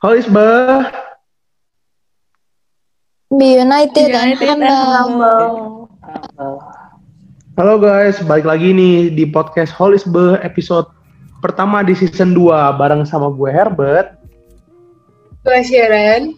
Halo 0.00 0.16
Isba. 0.16 0.48
Be 3.36 3.60
United, 3.60 4.08
United 4.08 4.48
and 4.48 4.64
and 4.64 4.72
humble. 4.96 5.92
Halo 7.60 7.76
guys, 7.76 8.16
balik 8.24 8.48
lagi 8.48 8.72
nih 8.72 9.12
di 9.12 9.28
podcast 9.28 9.68
Holisbe 9.76 10.40
episode 10.40 10.88
pertama 11.44 11.84
di 11.84 11.92
season 11.92 12.32
2 12.32 12.80
bareng 12.80 13.04
sama 13.04 13.28
gue 13.28 13.52
Herbert. 13.52 14.16
Gue 15.44 15.60
Sharon. 15.68 16.32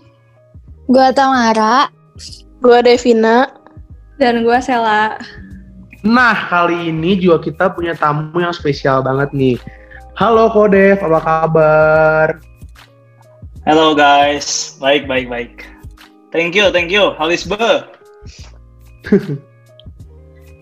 Gua 0.91 1.15
Tamara. 1.15 1.87
Gue 2.59 2.83
Devina. 2.83 3.47
Dan 4.19 4.43
gue 4.43 4.59
Sela. 4.59 5.23
Nah, 6.03 6.51
kali 6.51 6.91
ini 6.91 7.15
juga 7.15 7.47
kita 7.47 7.71
punya 7.71 7.95
tamu 7.95 8.43
yang 8.43 8.51
spesial 8.51 9.07
banget 9.07 9.31
nih. 9.31 9.55
Halo 10.19 10.51
Kodev, 10.51 10.99
apa 10.99 11.21
kabar? 11.23 12.43
Halo 13.63 13.95
guys, 13.95 14.75
baik 14.83 15.07
baik 15.07 15.31
baik. 15.31 15.71
Thank 16.35 16.59
you, 16.59 16.75
thank 16.75 16.91
you. 16.91 17.15
Halisbe. 17.15 17.55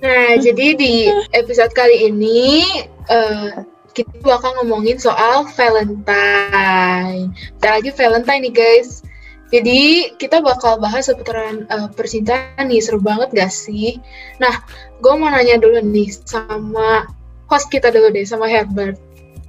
Nah, 0.01 0.33
jadi 0.41 0.81
di 0.81 1.13
episode 1.37 1.77
kali 1.77 2.09
ini 2.09 2.65
eh, 3.13 3.53
kita 3.93 4.17
bakal 4.25 4.57
ngomongin 4.57 4.97
soal 4.97 5.45
Valentine. 5.53 7.29
Bentar 7.61 7.73
lagi 7.77 7.93
Valentine 7.93 8.49
nih 8.49 8.55
guys. 8.57 9.05
Jadi 9.53 10.17
kita 10.17 10.41
bakal 10.41 10.81
bahas 10.81 11.13
seputaran 11.13 11.69
eh, 11.69 11.89
percintaan 11.93 12.73
nih, 12.73 12.81
seru 12.81 12.97
banget 12.97 13.29
gak 13.37 13.53
sih? 13.53 14.01
Nah, 14.41 14.65
gue 15.05 15.13
mau 15.21 15.29
nanya 15.29 15.61
dulu 15.61 15.85
nih 15.85 16.17
sama 16.25 17.05
host 17.53 17.69
kita 17.69 17.93
dulu 17.93 18.09
deh, 18.09 18.25
sama 18.25 18.49
Herbert. 18.49 18.97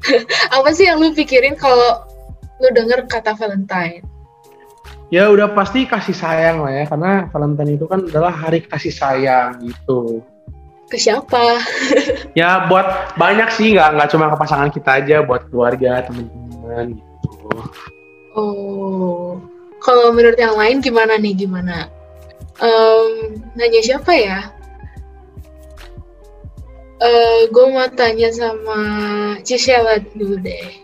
Apa 0.55 0.75
sih 0.75 0.91
yang 0.91 0.99
lu 0.99 1.15
pikirin 1.15 1.55
kalau 1.55 2.10
lu 2.61 2.69
denger 2.69 3.09
kata 3.09 3.33
Valentine? 3.33 4.05
Ya 5.11 5.27
udah 5.27 5.51
pasti 5.51 5.83
kasih 5.83 6.15
sayang 6.15 6.63
lah 6.63 6.71
ya, 6.71 6.83
karena 6.87 7.27
Valentine 7.35 7.75
itu 7.75 7.83
kan 7.89 8.07
adalah 8.07 8.31
hari 8.31 8.63
kasih 8.63 8.93
sayang 8.93 9.59
gitu. 9.59 10.23
Ke 10.87 10.95
siapa? 10.95 11.41
Ya 12.31 12.63
buat 12.71 13.19
banyak 13.19 13.51
sih, 13.51 13.75
nggak 13.75 13.99
nggak 13.99 14.09
cuma 14.15 14.31
ke 14.31 14.39
pasangan 14.39 14.71
kita 14.71 15.03
aja, 15.03 15.19
buat 15.19 15.51
keluarga, 15.51 16.07
teman-teman 16.07 16.95
gitu. 16.95 17.51
Oh, 18.31 19.35
kalau 19.83 20.15
menurut 20.15 20.39
yang 20.39 20.55
lain 20.55 20.79
gimana 20.79 21.19
nih? 21.19 21.35
Gimana? 21.35 21.91
Em, 22.63 23.35
nanya 23.59 23.81
siapa 23.83 24.15
ya? 24.15 24.47
Eh, 27.01 27.49
gue 27.49 27.65
mau 27.67 27.83
tanya 27.91 28.29
sama 28.31 28.79
Cisela 29.41 29.99
dulu 30.15 30.37
deh. 30.39 30.80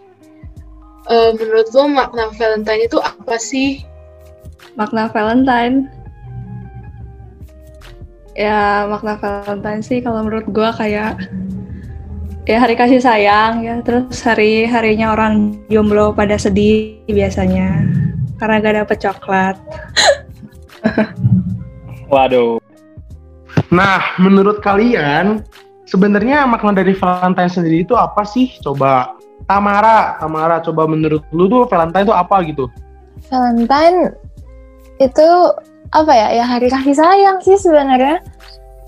Eh, 1.07 1.31
menurut 1.39 1.71
lo 1.71 1.87
makna 1.87 2.27
Valentine 2.35 2.83
itu 2.83 2.99
apa 2.99 3.39
sih? 3.39 3.79
Makna 4.75 5.07
Valentine. 5.07 5.87
Ya, 8.35 8.83
makna 8.91 9.15
Valentine 9.15 9.79
sih 9.79 10.03
kalau 10.03 10.27
menurut 10.27 10.45
gue 10.51 10.69
kayak 10.75 11.15
ya 12.43 12.57
hari 12.59 12.75
kasih 12.75 12.99
sayang 12.99 13.63
ya. 13.63 13.79
Terus 13.87 14.19
hari 14.19 14.67
harinya 14.67 15.15
orang 15.15 15.63
jomblo 15.71 16.11
pada 16.11 16.35
sedih 16.35 16.99
biasanya 17.07 17.87
karena 18.35 18.59
gak 18.59 18.75
dapet 18.83 18.97
coklat. 18.99 19.55
Waduh. 22.13 22.59
Nah, 23.71 24.15
menurut 24.19 24.59
kalian 24.59 25.43
sebenarnya 25.87 26.43
makna 26.43 26.83
dari 26.83 26.91
Valentine 26.91 27.51
sendiri 27.51 27.87
itu 27.87 27.95
apa 27.95 28.27
sih? 28.27 28.51
Coba 28.59 29.16
Tamara, 29.47 30.19
Tamara, 30.19 30.59
coba 30.59 30.83
menurut 30.91 31.23
lu 31.31 31.47
tuh 31.47 31.63
Valentine 31.71 32.03
itu 32.03 32.15
apa 32.15 32.35
gitu? 32.43 32.67
Valentine 33.31 34.11
itu 34.99 35.27
apa 35.95 36.11
ya? 36.11 36.27
Ya 36.35 36.45
hari 36.45 36.67
kasih 36.67 36.93
sayang 36.93 37.39
sih 37.39 37.55
sebenarnya. 37.55 38.19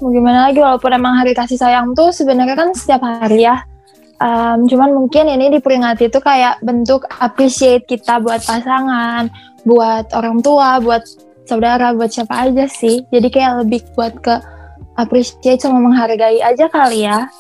Mau 0.04 0.12
gimana 0.12 0.52
lagi 0.52 0.60
walaupun 0.60 0.92
emang 0.92 1.16
hari 1.16 1.32
kasih 1.32 1.56
sayang 1.56 1.96
tuh 1.96 2.12
sebenarnya 2.12 2.60
kan 2.60 2.76
setiap 2.76 3.00
hari 3.04 3.48
ya. 3.48 3.64
Em, 4.20 4.68
cuman 4.68 4.92
mungkin 4.92 5.32
ini 5.32 5.48
diperingati 5.56 6.12
tuh 6.12 6.20
kayak 6.20 6.60
bentuk 6.60 7.08
appreciate 7.24 7.88
kita 7.88 8.20
buat 8.20 8.44
pasangan, 8.44 9.32
buat 9.64 10.12
orang 10.12 10.44
tua, 10.44 10.84
buat 10.84 11.08
saudara, 11.48 11.96
buat 11.96 12.12
siapa 12.12 12.52
aja 12.52 12.68
sih. 12.68 13.08
Jadi 13.16 13.28
kayak 13.32 13.64
lebih 13.64 13.88
buat 13.96 14.20
ke 14.20 14.36
appreciate 15.00 15.64
sama 15.64 15.80
menghargai 15.80 16.44
aja 16.44 16.68
kali 16.68 17.08
ya. 17.08 17.32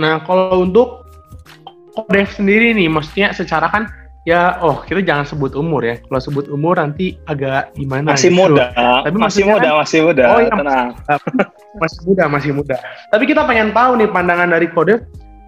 Nah, 0.00 0.24
kalau 0.24 0.64
untuk 0.64 0.99
Kodev 1.90 2.28
sendiri 2.30 2.72
nih, 2.74 2.86
maksudnya 2.86 3.34
secara 3.34 3.66
kan 3.70 3.90
ya, 4.28 4.60
oh 4.62 4.84
kita 4.86 5.02
jangan 5.02 5.26
sebut 5.26 5.52
umur 5.58 5.82
ya. 5.82 5.98
Kalau 6.06 6.20
sebut 6.22 6.46
umur 6.52 6.78
nanti 6.78 7.18
agak 7.26 7.74
gimana? 7.74 8.14
Masih 8.14 8.30
gitu. 8.30 8.38
muda. 8.38 8.70
Tapi 8.76 9.16
masih 9.16 9.42
muda, 9.48 9.68
kan- 9.68 9.78
masih 9.82 9.98
muda. 10.06 10.24
Oh, 10.28 10.40
iya. 10.40 10.52
Tenang. 10.54 10.88
Masih 11.80 12.00
muda, 12.06 12.24
masih 12.28 12.50
muda. 12.54 12.76
Tapi 13.10 13.24
kita 13.26 13.42
pengen 13.46 13.70
tahu 13.74 13.98
nih 13.98 14.08
pandangan 14.10 14.48
dari 14.50 14.66
Kodev, 14.70 15.02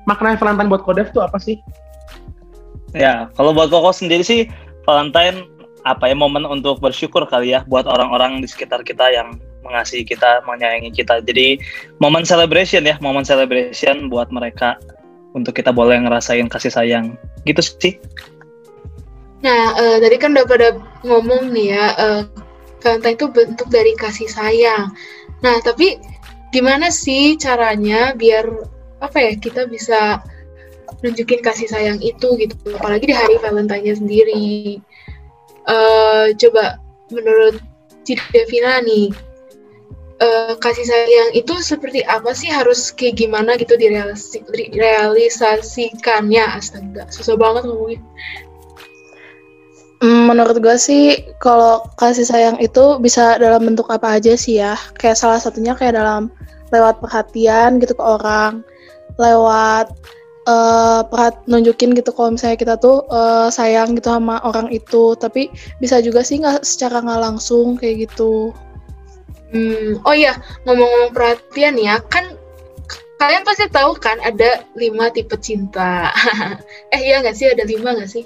makna 0.08 0.34
Valentine 0.34 0.70
buat 0.70 0.82
Kodev 0.82 1.10
tuh 1.14 1.22
apa 1.22 1.38
sih? 1.38 1.58
Ya, 2.92 3.32
kalau 3.38 3.56
buat 3.56 3.72
koko 3.72 3.88
sendiri 3.88 4.20
sih 4.20 4.52
Valentine 4.84 5.48
apa 5.82 6.06
ya 6.06 6.14
momen 6.14 6.46
untuk 6.46 6.78
bersyukur 6.78 7.26
kali 7.26 7.56
ya 7.56 7.66
buat 7.66 7.88
orang-orang 7.88 8.38
di 8.38 8.46
sekitar 8.46 8.86
kita 8.86 9.10
yang 9.10 9.34
mengasihi 9.66 10.04
kita, 10.06 10.42
menyayangi 10.46 10.90
kita. 10.94 11.22
Jadi 11.22 11.58
momen 11.98 12.26
celebration 12.26 12.84
ya, 12.84 12.98
momen 13.00 13.24
celebration 13.24 14.10
buat 14.10 14.30
mereka 14.30 14.78
untuk 15.32 15.56
kita 15.56 15.72
boleh 15.72 16.00
ngerasain 16.00 16.48
kasih 16.48 16.72
sayang. 16.72 17.16
Gitu 17.44 17.60
sih. 17.60 17.94
Nah, 19.42 19.74
eh, 19.74 19.96
tadi 19.98 20.16
kan 20.22 20.32
udah 20.38 20.46
pada 20.46 20.68
ngomong 21.02 21.50
nih 21.50 21.74
ya, 21.74 21.86
eh, 21.98 22.22
Valentine 22.82 23.16
itu 23.18 23.26
bentuk 23.30 23.68
dari 23.70 23.92
kasih 23.98 24.30
sayang. 24.30 24.94
Nah, 25.42 25.58
tapi 25.66 25.98
gimana 26.54 26.94
sih 26.94 27.34
caranya 27.40 28.14
biar 28.14 28.46
apa 29.02 29.18
ya 29.18 29.32
kita 29.34 29.66
bisa 29.66 30.22
nunjukin 31.02 31.42
kasih 31.42 31.66
sayang 31.66 31.98
itu 31.98 32.38
gitu, 32.38 32.54
apalagi 32.78 33.10
di 33.10 33.16
hari 33.16 33.34
Valentine-nya 33.42 33.98
sendiri. 33.98 34.78
Eh, 35.66 36.26
coba 36.38 36.78
menurut 37.10 37.58
Cik 38.06 38.18
Devina 38.30 38.78
nih, 38.82 39.10
eh, 40.22 40.54
kasih 40.62 40.86
sayang 40.86 41.34
itu 41.34 41.58
seperti 41.58 42.06
apa 42.06 42.30
sih 42.32 42.48
harus 42.48 42.94
kayak 42.94 43.18
gimana 43.18 43.58
gitu 43.58 43.74
direalisasikannya? 43.74 46.44
Astaga, 46.46 47.10
susah 47.10 47.34
banget 47.34 47.66
ngomongin. 47.66 47.98
Hmm, 50.02 50.26
Menurut 50.26 50.58
gue 50.58 50.76
sih 50.78 51.14
kalau 51.38 51.86
kasih 51.94 52.26
sayang 52.26 52.58
itu 52.58 52.98
bisa 52.98 53.38
dalam 53.38 53.70
bentuk 53.70 53.86
apa 53.86 54.18
aja 54.18 54.34
sih 54.34 54.58
ya. 54.58 54.74
Kayak 54.98 55.18
salah 55.18 55.38
satunya 55.38 55.78
kayak 55.78 55.94
dalam 55.94 56.26
lewat 56.74 56.98
perhatian 56.98 57.78
gitu 57.78 57.94
ke 57.94 58.02
orang, 58.02 58.66
lewat 59.18 59.90
eh 60.42 61.06
perhat 61.06 61.38
nunjukin 61.46 61.94
gitu 61.94 62.10
kalau 62.10 62.34
misalnya 62.34 62.58
kita 62.58 62.74
tuh 62.82 63.06
eh, 63.14 63.46
sayang 63.54 63.94
gitu 63.94 64.10
sama 64.10 64.42
orang 64.42 64.74
itu. 64.74 65.14
Tapi 65.14 65.46
bisa 65.78 66.02
juga 66.02 66.26
sih 66.26 66.42
nggak 66.42 66.66
secara 66.66 66.98
nggak 66.98 67.22
langsung 67.22 67.78
kayak 67.78 68.10
gitu. 68.10 68.50
Hmm, 69.52 70.00
oh 70.08 70.16
iya, 70.16 70.32
ngomong-ngomong 70.64 71.12
perhatian 71.12 71.76
ya, 71.76 72.00
kan 72.08 72.24
kalian 73.20 73.44
pasti 73.44 73.68
tahu 73.68 73.94
kan 74.00 74.16
ada 74.24 74.64
lima 74.74 75.12
tipe 75.12 75.36
cinta. 75.38 76.08
eh 76.94 77.00
iya 77.04 77.20
nggak 77.20 77.36
sih, 77.36 77.52
ada 77.52 77.62
lima 77.68 77.92
nggak 77.92 78.08
sih? 78.10 78.24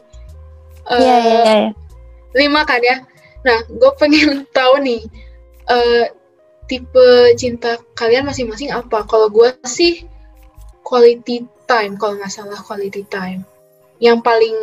Iya, 0.87 1.03
iya, 1.03 1.17
Eh, 1.19 1.23
iya. 1.27 1.43
iya. 1.43 1.71
Lima 2.39 2.63
kan 2.63 2.79
ya? 2.79 3.03
Nah, 3.43 3.59
gue 3.67 3.91
pengen 3.99 4.47
tahu 4.57 4.79
nih, 4.87 5.03
eh 5.67 6.07
tipe 6.71 7.35
cinta 7.35 7.75
kalian 7.99 8.27
masing-masing 8.27 8.71
apa? 8.71 9.03
Kalau 9.11 9.27
gue 9.27 9.51
sih 9.67 10.07
quality 10.87 11.43
time, 11.67 11.99
kalau 11.99 12.23
nggak 12.23 12.31
salah 12.31 12.59
quality 12.63 13.03
time. 13.11 13.43
Yang 13.99 14.19
paling 14.23 14.57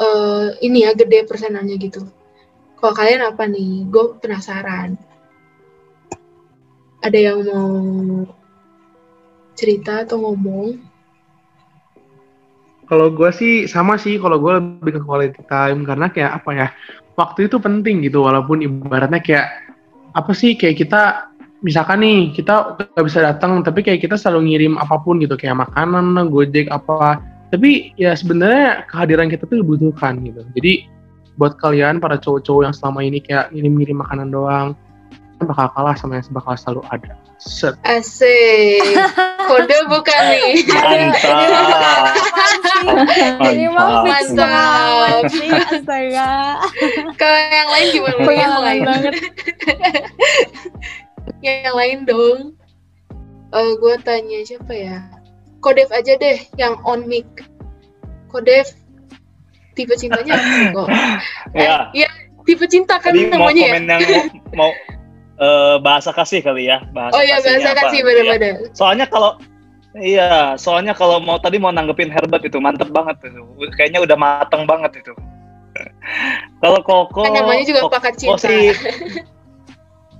eh 0.00 0.46
ini 0.62 0.86
ya, 0.86 0.94
gede 0.94 1.26
persenannya 1.26 1.76
gitu. 1.82 2.06
Kalau 2.78 2.94
kalian 2.94 3.26
apa 3.26 3.42
nih? 3.50 3.90
Gue 3.90 4.14
penasaran. 4.22 4.94
Ada 7.00 7.18
yang 7.18 7.38
mau 7.48 7.72
cerita 9.56 10.04
atau 10.04 10.20
ngomong? 10.20 10.76
Kalau 12.84 13.06
gue 13.14 13.30
sih 13.30 13.64
sama 13.70 13.96
sih, 13.96 14.18
kalau 14.18 14.42
gue 14.42 14.52
lebih 14.58 14.98
ke 14.98 15.00
quality 15.06 15.40
time 15.46 15.86
karena 15.86 16.10
kayak 16.10 16.42
apa 16.42 16.50
ya, 16.52 16.68
waktu 17.14 17.46
itu 17.46 17.56
penting 17.62 18.02
gitu 18.02 18.26
walaupun 18.26 18.60
ibaratnya 18.60 19.22
kayak 19.22 19.46
apa 20.10 20.32
sih 20.34 20.58
kayak 20.58 20.80
kita 20.82 21.30
misalkan 21.62 22.02
nih 22.02 22.34
kita 22.34 22.74
nggak 22.80 23.04
bisa 23.06 23.20
datang 23.22 23.60
tapi 23.62 23.84
kayak 23.84 24.02
kita 24.02 24.18
selalu 24.18 24.50
ngirim 24.50 24.74
apa 24.80 24.98
pun 25.00 25.20
gitu 25.22 25.38
kayak 25.38 25.70
makanan, 25.70 26.28
gojek 26.28 26.66
apa. 26.68 27.20
Tapi 27.50 27.94
ya 27.98 28.14
sebenarnya 28.14 28.86
kehadiran 28.86 29.26
kita 29.26 29.46
tuh 29.46 29.62
dibutuhkan 29.62 30.22
gitu. 30.22 30.42
Jadi 30.54 30.86
buat 31.38 31.56
kalian 31.56 31.98
para 31.98 32.20
cowok-cowok 32.20 32.62
yang 32.68 32.74
selama 32.74 33.00
ini 33.06 33.18
kayak 33.22 33.50
ngirim-ngirim 33.54 33.96
makanan 34.02 34.28
doang, 34.28 34.68
bakal 35.48 35.66
kalah 35.72 35.94
sama 35.96 36.20
yang 36.20 36.26
bakal 36.36 36.52
selalu 36.56 36.82
ada. 36.92 37.16
Set. 37.40 37.74
Asik. 37.88 38.84
Kode 39.48 39.78
bukan 39.88 40.20
nih. 40.28 40.52
Mantap. 40.68 42.04
Ini 43.48 43.66
mah 43.72 44.04
fix 44.04 44.36
Mantap. 44.36 45.24
astaga. 45.72 46.30
Kalau 47.16 47.40
yang 47.48 47.68
lain 47.72 47.86
gimana? 47.96 48.20
Yang 48.28 48.56
lain. 48.60 48.82
banget. 48.84 49.14
yang 51.46 51.74
lain 51.76 51.98
dong. 52.04 52.40
Eh 53.50 53.70
gue 53.80 53.94
tanya 54.04 54.38
siapa 54.44 54.72
ya? 54.76 54.96
Kodev 55.60 55.92
aja 55.92 56.16
deh, 56.16 56.38
yang 56.56 56.80
on 56.88 57.04
mic. 57.04 57.26
Kodev, 58.32 58.68
tipe 59.76 59.92
cintanya 59.96 60.38
apa 60.38 60.72
kok? 60.72 60.88
Ya, 61.52 61.90
Iya, 61.92 62.08
tipe 62.48 62.64
cinta 62.70 62.96
kan 62.96 63.12
tadi 63.12 63.28
mau 63.28 63.50
namanya 63.50 63.60
ya? 63.60 63.72
komen 63.74 63.84
yang 63.90 64.00
mau, 64.06 64.22
mau 64.56 64.70
eh, 65.40 65.76
bahasa 65.80 66.12
kasih 66.12 66.44
kali 66.44 66.68
ya, 66.68 66.84
bahasa 66.92 67.16
Oh 67.16 67.22
iya, 67.24 67.40
bahasa 67.40 67.72
apa 67.72 67.80
kasih 67.88 67.98
gitu 68.04 68.08
ya. 68.08 68.14
bener-bener. 68.36 68.54
Soalnya 68.76 69.06
kalau 69.08 69.40
Iya, 69.90 70.54
soalnya 70.54 70.94
kalau 70.94 71.18
mau 71.18 71.34
tadi 71.42 71.58
mau 71.58 71.74
nanggepin 71.74 72.14
Herbert 72.14 72.46
itu 72.46 72.62
mantep 72.62 72.94
banget 72.94 73.26
itu. 73.26 73.42
Kayaknya 73.74 74.06
udah 74.06 74.14
mateng 74.14 74.62
banget 74.62 75.02
itu. 75.02 75.10
kalau 76.62 76.78
Koko 76.86 77.26
Kan 77.26 77.34
namanya 77.34 77.66
juga 77.66 77.80
Koko 77.86 77.94
pakat 77.98 78.14
cinta. 78.18 78.38
sih 78.46 78.70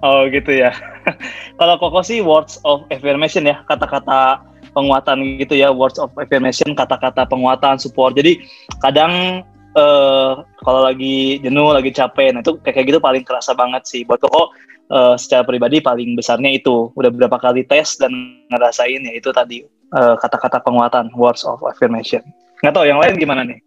Oh 0.03 0.25
gitu 0.27 0.51
ya. 0.51 0.73
kalau 1.61 1.79
Koko 1.79 2.03
sih 2.03 2.19
words 2.19 2.59
of 2.67 2.83
affirmation 2.91 3.47
ya, 3.47 3.63
kata-kata 3.69 4.43
penguatan 4.75 5.39
gitu 5.39 5.55
ya, 5.55 5.69
words 5.71 6.01
of 6.03 6.09
affirmation, 6.17 6.73
kata-kata 6.75 7.29
penguatan, 7.29 7.77
support. 7.79 8.17
Jadi 8.19 8.43
kadang 8.83 9.45
eh 9.71 10.31
kalau 10.67 10.83
lagi 10.83 11.39
jenuh, 11.47 11.71
lagi 11.71 11.95
capek, 11.95 12.35
nah 12.35 12.43
itu 12.43 12.59
kayak 12.59 12.75
kayak 12.75 12.87
gitu 12.91 12.99
paling 12.99 13.23
kerasa 13.23 13.55
banget 13.55 13.87
sih. 13.87 14.03
Buat 14.03 14.25
Koko 14.25 14.51
eh, 14.91 15.15
secara 15.17 15.47
pribadi 15.47 15.79
paling 15.79 16.19
besarnya 16.19 16.51
itu 16.51 16.91
udah 16.99 17.11
berapa 17.15 17.39
kali 17.39 17.63
tes 17.65 17.97
dan 17.97 18.11
ngerasain 18.51 19.01
ya 19.01 19.13
itu 19.15 19.31
tadi 19.31 19.63
eh, 19.67 20.15
kata-kata 20.19 20.61
penguatan, 20.61 21.09
words 21.15 21.47
of 21.47 21.63
affirmation. 21.65 22.23
Nggak 22.61 22.75
tahu 22.77 22.87
yang 22.87 23.01
lain 23.01 23.15
gimana 23.17 23.43
nih? 23.47 23.59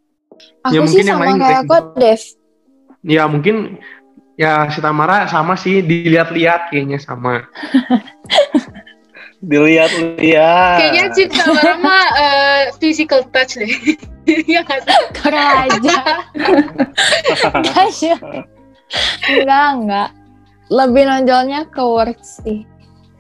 Aku 0.68 0.74
Ya, 0.76 0.80
sih 0.80 0.86
mungkin 0.86 1.04
yang 1.06 1.20
sama 1.20 1.26
lain 1.26 1.36
kayak 1.40 1.48
kayak 1.48 1.64
kok, 1.66 1.86
Dev. 1.98 2.22
Ya 3.04 3.24
mungkin 3.28 3.56
ya 4.40 4.54
si 4.72 4.80
Tamara 4.82 5.28
sama 5.30 5.54
sih 5.60 5.84
dilihat-lihat 5.84 6.72
kayaknya 6.72 7.00
sama. 7.02 7.44
Dilihat-lihat. 9.44 10.78
Kayaknya 10.80 11.06
cinta 11.12 11.44
lama 11.52 12.00
eh, 12.16 12.62
physical 12.80 13.28
touch 13.28 13.60
deh. 13.60 13.68
Iya 14.24 14.64
nggak 14.66 14.80
sih? 14.88 15.00
Kurang 15.20 15.48
aja. 15.68 15.98
Enggak 17.52 17.88
ya. 18.08 18.16
Enggak, 19.28 19.68
enggak. 19.76 20.10
Lebih 20.74 21.06
nonjolnya 21.06 21.70
ke 21.70 21.86
words 21.86 22.42
sih. 22.42 22.66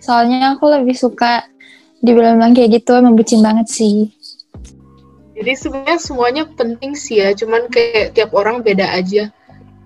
Soalnya 0.01 0.57
aku 0.57 0.73
lebih 0.73 0.97
suka 0.97 1.45
dibilang 2.01 2.41
kayak 2.57 2.81
gitu, 2.81 2.97
emang 2.97 3.13
bucin 3.13 3.45
banget 3.45 3.69
sih. 3.69 4.09
Jadi 5.37 5.53
sebenarnya 5.53 5.99
semuanya 6.01 6.43
penting 6.57 6.97
sih 6.97 7.21
ya, 7.21 7.29
cuman 7.37 7.69
kayak 7.69 8.17
tiap 8.17 8.33
orang 8.33 8.65
beda 8.65 8.89
aja 8.89 9.29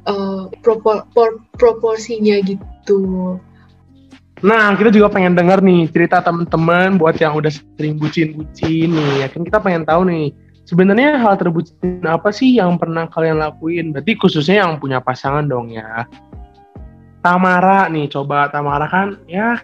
eh, 0.08 0.44
propor- 0.64 1.06
por- 1.12 1.44
proporsinya 1.60 2.40
gitu. 2.48 3.36
Nah, 4.42 4.78
kita 4.78 4.94
juga 4.94 5.10
pengen 5.10 5.34
denger 5.34 5.66
nih 5.66 5.90
cerita 5.90 6.22
teman-teman 6.22 6.96
buat 6.96 7.18
yang 7.18 7.36
udah 7.36 7.50
sering 7.50 7.98
bucin-bucin 7.98 8.94
nih. 8.94 9.26
Ya 9.26 9.28
kan 9.34 9.42
kita 9.42 9.58
pengen 9.58 9.84
tahu 9.84 10.06
nih, 10.08 10.30
sebenarnya 10.70 11.18
hal 11.18 11.42
terbucin 11.42 12.06
apa 12.06 12.30
sih 12.30 12.58
yang 12.62 12.78
pernah 12.78 13.10
kalian 13.10 13.42
lakuin? 13.42 13.90
Berarti 13.90 14.14
khususnya 14.14 14.62
yang 14.62 14.78
punya 14.78 15.02
pasangan 15.02 15.46
dong 15.50 15.74
ya. 15.74 16.06
Tamara 17.28 17.92
nih, 17.92 18.08
coba 18.08 18.48
Tamara 18.48 18.88
kan 18.88 19.20
ya 19.28 19.60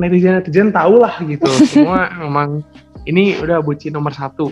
netizen-netizen 0.00 0.72
tahu 0.72 1.04
lah 1.04 1.20
gitu. 1.20 1.44
Semua 1.70 2.08
memang 2.16 2.64
ini 3.04 3.36
udah 3.44 3.60
bucin 3.60 3.92
nomor 3.92 4.16
satu. 4.16 4.48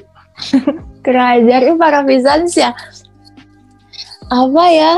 Kerajar 1.01 1.65
ini 1.65 1.81
para 1.81 2.05
Bizans 2.05 2.53
ya. 2.53 2.77
Apa 4.29 4.65
ya? 4.69 4.95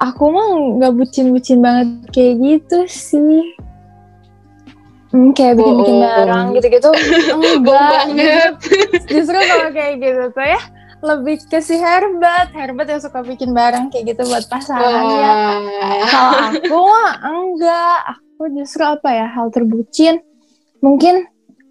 Aku 0.00 0.32
mah 0.32 0.80
nggak 0.80 0.92
bucin-bucin 0.96 1.60
banget 1.60 1.88
kayak 2.16 2.34
gitu 2.40 2.78
sih. 2.88 3.44
Hmm, 5.12 5.36
kayak 5.36 5.60
bikin-bikin 5.60 5.96
barang 6.00 6.46
gitu-gitu. 6.56 6.90
Enggak. 7.36 7.60
banget. 7.64 8.52
Justru 9.04 9.36
kalau 9.36 9.68
kayak 9.72 9.94
gitu 10.00 10.22
tuh 10.32 10.44
ya 10.44 10.60
lebih 11.06 11.38
ke 11.46 11.62
si 11.62 11.78
Herbert. 11.78 12.50
Herbert 12.50 12.88
yang 12.90 12.98
suka 12.98 13.22
bikin 13.22 13.54
barang 13.54 13.94
kayak 13.94 14.12
gitu 14.12 14.22
buat 14.26 14.44
pasangannya. 14.50 15.30
Wah. 15.30 16.02
Kalau 16.10 16.32
aku 16.50 16.76
mah 16.82 17.12
enggak. 17.22 17.98
Aku 18.18 18.42
justru 18.52 18.82
apa 18.82 19.08
ya 19.14 19.26
hal 19.30 19.54
terbucin. 19.54 20.18
Mungkin 20.82 21.24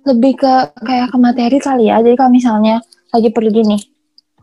lebih 0.07 0.39
ke 0.39 0.53
kayak 0.79 1.11
ke 1.11 1.17
materi 1.19 1.57
kali 1.59 1.91
ya. 1.91 1.99
Jadi 1.99 2.15
kalau 2.15 2.31
misalnya 2.31 2.79
lagi 3.11 3.29
pergi 3.29 3.61
nih, 3.67 3.81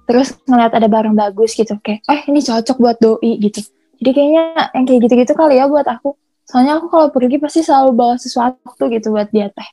terus 0.05 0.37
ngeliat 0.45 0.77
ada 0.77 0.87
barang 0.87 1.17
bagus 1.17 1.57
gitu, 1.57 1.77
kayak 1.83 2.05
eh 2.07 2.21
ini 2.31 2.41
cocok 2.45 2.77
buat 2.79 2.97
doi 3.01 3.33
gitu. 3.43 3.65
Jadi 4.03 4.11
kayaknya 4.13 4.43
yang 4.75 4.85
kayak 4.87 5.01
gitu-gitu 5.07 5.33
kali 5.35 5.59
ya 5.59 5.67
buat 5.67 5.87
aku. 5.87 6.15
Soalnya 6.47 6.79
aku 6.83 6.91
kalau 6.91 7.09
pergi 7.15 7.39
pasti 7.39 7.63
selalu 7.63 7.91
bawa 7.95 8.15
sesuatu 8.19 8.85
gitu 8.91 9.15
buat 9.15 9.31
dia 9.31 9.49
teh. 9.51 9.69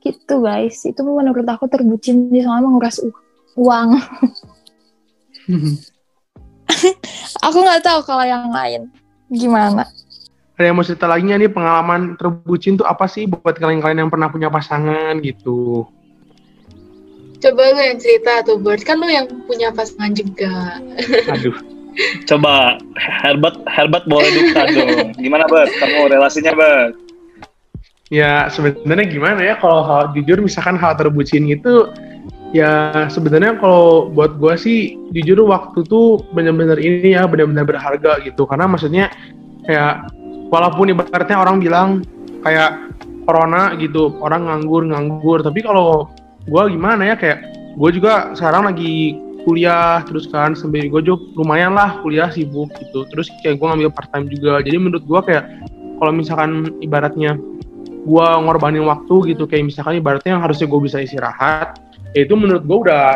Gitu 0.00 0.34
guys, 0.40 0.80
itu 0.88 1.00
menurut 1.04 1.44
aku 1.44 1.68
terbucin 1.68 2.32
sih 2.32 2.40
soalnya 2.40 2.64
menguras 2.64 2.96
u- 3.04 3.12
uang. 3.56 3.88
Aku 7.46 7.58
nggak 7.62 7.82
tahu 7.82 8.00
kalau 8.06 8.24
yang 8.26 8.50
lain 8.50 8.90
gimana. 9.30 9.86
Ada 10.58 10.68
yang 10.68 10.76
mau 10.76 10.84
cerita 10.84 11.08
lagi 11.08 11.24
nih 11.24 11.48
pengalaman 11.48 12.20
terbucin 12.20 12.76
tuh 12.76 12.84
apa 12.84 13.08
sih 13.08 13.24
buat 13.24 13.56
kalian-kalian 13.56 14.04
yang 14.06 14.12
pernah 14.12 14.28
punya 14.28 14.52
pasangan 14.52 15.16
gitu? 15.24 15.88
Coba 17.40 17.72
lu 17.72 17.80
yang 17.80 17.96
cerita 17.96 18.44
tuh, 18.44 18.60
Bert. 18.60 18.84
Kan 18.84 19.00
lu 19.00 19.08
yang 19.08 19.24
punya 19.48 19.72
pasangan 19.72 20.12
juga. 20.12 20.76
Aduh. 21.32 21.56
Coba 22.28 22.78
Herbert 23.00 23.64
Herbert 23.66 24.04
boleh 24.06 24.30
duka 24.30 24.62
dong. 24.68 25.16
Gimana 25.16 25.48
Bert? 25.48 25.72
Kamu 25.80 26.12
relasinya 26.12 26.52
Bert? 26.52 26.94
Ya 28.12 28.50
sebenarnya 28.50 29.06
gimana 29.06 29.40
ya 29.40 29.54
kalau 29.56 29.86
hal 29.86 30.10
jujur 30.12 30.42
misalkan 30.42 30.74
hal 30.76 30.98
terbucin 30.98 31.46
itu 31.46 31.88
ya 32.50 33.06
sebenarnya 33.06 33.58
kalau 33.62 34.10
buat 34.10 34.38
gua 34.38 34.58
sih 34.58 34.98
jujur 35.14 35.46
waktu 35.46 35.86
tuh 35.86 36.22
benar-benar 36.34 36.78
ini 36.82 37.14
ya 37.14 37.26
benar-benar 37.26 37.66
berharga 37.66 38.18
gitu. 38.26 38.46
Karena 38.46 38.66
maksudnya 38.66 39.10
kayak 39.66 40.10
walaupun 40.50 40.90
ibaratnya 40.90 41.38
orang 41.38 41.62
bilang 41.62 41.88
kayak 42.42 42.90
corona 43.26 43.78
gitu 43.78 44.18
orang 44.18 44.50
nganggur 44.50 44.82
nganggur. 44.82 45.46
Tapi 45.46 45.62
kalau 45.62 46.10
gua 46.50 46.66
gimana 46.66 47.14
ya 47.14 47.14
kayak 47.14 47.38
gue 47.78 47.90
juga 47.94 48.34
sekarang 48.34 48.66
lagi 48.66 49.14
kuliah 49.46 50.02
terus 50.04 50.26
kan 50.28 50.52
sambil 50.52 50.84
gue 50.90 51.00
juga 51.06 51.22
lumayan 51.38 51.72
lah 51.78 52.02
kuliah 52.02 52.28
sibuk 52.28 52.68
gitu. 52.82 53.06
Terus 53.14 53.30
kayak 53.46 53.62
gue 53.62 53.66
ngambil 53.70 53.90
part 53.94 54.10
time 54.10 54.26
juga. 54.26 54.58
Jadi 54.58 54.76
menurut 54.76 55.04
gua 55.06 55.22
kayak 55.22 55.46
kalau 56.02 56.10
misalkan 56.10 56.74
ibaratnya 56.82 57.38
gua 58.08 58.42
ngorbanin 58.42 58.82
waktu 58.88 59.36
gitu 59.36 59.46
kayak 59.46 59.70
misalkan 59.70 60.02
ibaratnya 60.02 60.34
yang 60.34 60.42
harusnya 60.42 60.66
gue 60.66 60.80
bisa 60.82 60.98
istirahat 60.98 61.78
itu 62.14 62.34
menurut 62.34 62.62
gua 62.66 62.78
udah 62.86 63.06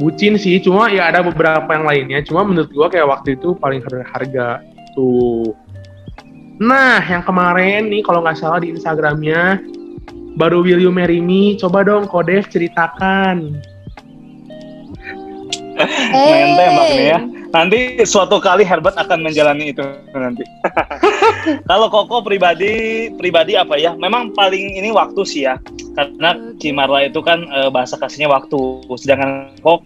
bucin 0.00 0.40
sih. 0.40 0.60
Cuma 0.60 0.88
ya 0.88 1.12
ada 1.12 1.20
beberapa 1.20 1.68
yang 1.70 1.84
lainnya. 1.84 2.20
Cuma 2.24 2.44
menurut 2.44 2.70
gua 2.72 2.88
kayak 2.88 3.08
waktu 3.08 3.36
itu 3.36 3.56
paling 3.58 3.80
berharga 3.84 4.64
tuh. 4.96 5.52
Nah 6.60 7.00
yang 7.00 7.24
kemarin 7.24 7.88
nih 7.88 8.04
kalau 8.04 8.20
nggak 8.20 8.36
salah 8.36 8.60
di 8.60 8.72
instagramnya 8.76 9.60
baru 10.36 10.62
Will 10.62 10.80
You 10.80 10.92
Marry 10.92 11.18
Me 11.18 11.56
coba 11.56 11.82
dong 11.82 12.06
Kodev 12.06 12.46
ceritakan 12.52 13.58
Main 16.12 16.48
tembak 16.58 16.88
nih 16.94 17.06
ya. 17.16 17.20
Nanti 17.50 17.98
suatu 18.06 18.38
kali 18.38 18.62
Herbert 18.62 18.94
akan 18.94 19.26
menjalani 19.26 19.74
itu 19.74 19.82
nanti. 20.14 20.46
Kalau 21.70 21.90
Koko 21.90 22.22
pribadi 22.22 23.10
pribadi 23.18 23.58
apa 23.58 23.74
ya? 23.74 23.98
Memang 23.98 24.30
paling 24.38 24.78
ini 24.78 24.94
waktu 24.94 25.22
sih 25.26 25.42
ya. 25.50 25.58
Karena 25.98 26.38
Cimarla 26.62 27.10
itu 27.10 27.18
kan 27.18 27.42
eh, 27.50 27.70
bahasa 27.74 27.98
kasihnya 27.98 28.30
waktu. 28.30 28.86
Sedangkan 28.94 29.50
Koko 29.58 29.82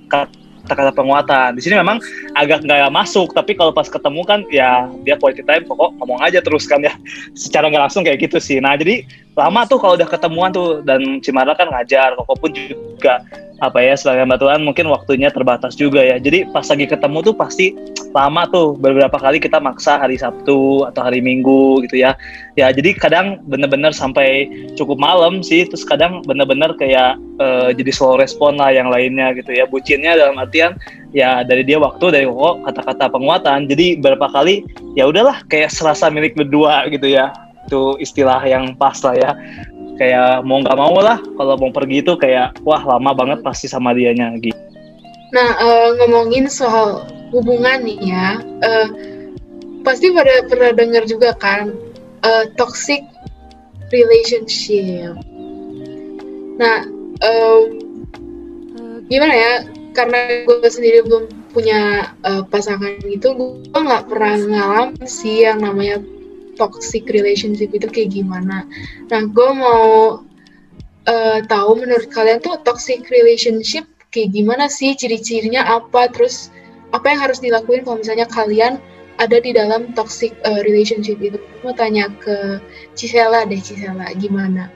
kata-kata 0.64 0.92
penguatan. 0.96 1.56
Di 1.56 1.62
sini 1.64 1.76
memang 1.76 2.00
agak 2.36 2.64
nggak 2.64 2.92
masuk, 2.92 3.36
tapi 3.36 3.52
kalau 3.52 3.72
pas 3.72 3.88
ketemu 3.88 4.24
kan 4.24 4.40
ya 4.48 4.88
dia 5.04 5.16
quality 5.20 5.44
time 5.44 5.64
Koko 5.68 5.92
ngomong 6.00 6.20
aja 6.24 6.40
terus 6.40 6.64
kan 6.64 6.80
ya. 6.80 6.92
Secara 7.36 7.68
nggak 7.68 7.88
langsung 7.88 8.04
kayak 8.04 8.24
gitu 8.24 8.40
sih. 8.40 8.60
Nah, 8.60 8.76
jadi 8.76 9.04
lama 9.36 9.68
tuh 9.68 9.80
kalau 9.80 9.96
udah 9.96 10.08
ketemuan 10.08 10.52
tuh 10.52 10.80
dan 10.84 11.20
Cimarla 11.20 11.56
kan 11.56 11.68
ngajar, 11.68 12.16
Koko 12.16 12.34
pun 12.36 12.50
juga 12.52 13.24
apa 13.62 13.78
ya 13.78 13.94
sebagai 13.94 14.26
batuan 14.26 14.66
mungkin 14.66 14.90
waktunya 14.90 15.30
terbatas 15.30 15.78
juga 15.78 16.02
ya. 16.02 16.18
Jadi 16.18 16.50
pas 16.50 16.66
lagi 16.66 16.86
ketemu 16.90 17.18
tuh 17.22 17.34
pasti 17.36 17.74
lama 18.10 18.46
tuh 18.50 18.74
beberapa 18.74 19.14
kali 19.14 19.38
kita 19.38 19.62
maksa 19.62 19.98
hari 19.98 20.18
Sabtu 20.18 20.86
atau 20.86 21.02
hari 21.02 21.22
Minggu 21.22 21.82
gitu 21.86 22.02
ya. 22.02 22.18
Ya 22.58 22.70
jadi 22.74 22.94
kadang 22.98 23.42
bener-bener 23.46 23.94
sampai 23.94 24.50
cukup 24.74 24.98
malam 24.98 25.42
sih. 25.42 25.66
Terus 25.66 25.86
kadang 25.86 26.26
bener-bener 26.26 26.74
kayak 26.74 27.18
eh, 27.38 27.70
jadi 27.78 27.90
slow 27.94 28.18
respon 28.18 28.58
lah 28.58 28.74
yang 28.74 28.90
lainnya 28.90 29.30
gitu 29.38 29.54
ya. 29.54 29.70
Bucinnya 29.70 30.18
dalam 30.18 30.38
artian 30.38 30.74
ya 31.14 31.46
dari 31.46 31.62
dia 31.62 31.78
waktu 31.78 32.10
dari 32.10 32.26
kok 32.26 32.56
kata-kata 32.66 33.06
penguatan. 33.10 33.70
Jadi 33.70 34.02
beberapa 34.02 34.26
kali 34.34 34.66
ya 34.98 35.06
udahlah 35.06 35.46
kayak 35.46 35.70
serasa 35.70 36.10
milik 36.10 36.34
berdua 36.34 36.90
gitu 36.90 37.06
ya. 37.06 37.30
Itu 37.64 37.96
istilah 37.96 38.44
yang 38.44 38.76
pas 38.76 39.00
lah 39.00 39.14
ya 39.16 39.30
kayak 39.98 40.42
mau 40.42 40.58
nggak 40.62 40.78
mau 40.78 40.96
lah 40.98 41.18
kalau 41.38 41.54
mau 41.58 41.70
pergi 41.70 42.02
itu 42.02 42.12
kayak 42.18 42.58
wah 42.66 42.82
lama 42.82 43.14
banget 43.14 43.38
pasti 43.46 43.70
sama 43.70 43.94
dianya 43.94 44.34
gitu. 44.42 44.56
Nah, 45.34 45.50
uh, 45.58 45.88
ngomongin 45.98 46.46
soal 46.46 47.02
hubungan 47.34 47.82
nih 47.82 47.98
ya, 48.14 48.38
uh, 48.62 48.88
pasti 49.82 50.14
pada 50.14 50.46
pernah 50.46 50.70
dengar 50.70 51.02
juga 51.10 51.34
kan 51.34 51.74
uh, 52.22 52.44
toxic 52.54 53.02
relationship. 53.90 55.18
Nah, 56.54 56.86
um, 57.26 57.62
gimana 59.10 59.34
ya? 59.34 59.52
Karena 59.94 60.46
gue 60.46 60.70
sendiri 60.70 61.06
belum 61.06 61.30
punya 61.54 62.10
uh, 62.26 62.42
pasangan 62.46 62.98
gitu, 63.02 63.34
gue 63.34 63.78
nggak 63.78 64.10
pernah 64.10 64.34
ngalamin 64.38 65.06
sih 65.06 65.46
yang 65.46 65.62
namanya 65.62 66.02
toxic 66.56 67.06
relationship 67.10 67.70
itu 67.74 67.86
kayak 67.90 68.10
gimana. 68.14 68.66
Nah, 69.10 69.20
gue 69.28 69.50
mau 69.54 69.84
uh, 71.06 71.38
tahu 71.44 71.70
menurut 71.78 72.08
kalian 72.10 72.40
tuh 72.40 72.58
toxic 72.64 73.06
relationship 73.10 73.84
kayak 74.10 74.34
gimana 74.34 74.66
sih? 74.70 74.96
Ciri-cirinya 74.96 75.66
apa? 75.66 76.10
Terus 76.10 76.50
apa 76.94 77.10
yang 77.10 77.20
harus 77.26 77.38
dilakuin 77.42 77.82
kalau 77.82 78.00
misalnya 78.00 78.26
kalian 78.30 78.78
ada 79.22 79.38
di 79.38 79.54
dalam 79.54 79.94
toxic 79.94 80.34
uh, 80.42 80.60
relationship 80.66 81.20
itu? 81.22 81.38
Mau 81.62 81.74
tanya 81.74 82.10
ke 82.18 82.58
Cisela 82.98 83.46
deh 83.46 83.60
Cisela 83.60 84.10
gimana? 84.18 84.70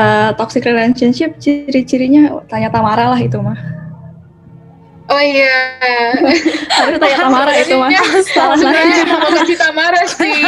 Uh, 0.00 0.32
toxic 0.38 0.64
relationship 0.64 1.36
ciri-cirinya 1.42 2.40
tanya 2.48 2.72
Tamara 2.72 3.12
lah 3.12 3.20
itu 3.20 3.36
mah 3.36 3.79
oh 5.10 5.22
iya 5.22 5.58
harus 6.78 6.96
tanya 7.02 7.16
Tamara 7.18 7.52
itu 7.58 7.74
mah 7.74 7.90
salah 8.34 8.56
nanya 8.58 9.02
mau 9.10 9.28
Tamara 9.58 10.02
sih 10.18 10.42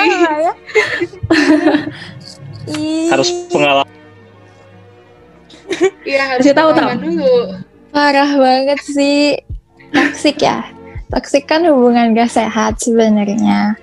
harus 3.10 3.28
pengalaman 3.50 3.90
Iya 6.04 6.36
harus 6.36 6.44
tahu 6.52 6.70
tahu 6.76 6.90
dulu. 7.00 7.34
Parah 7.96 8.28
banget 8.36 8.78
sih. 8.84 9.40
Toxic 9.92 10.36
ya. 10.40 10.68
Toxic 11.08 11.48
kan 11.48 11.64
hubungan 11.64 12.12
gak 12.12 12.28
sehat 12.28 12.76
sebenarnya. 12.80 13.76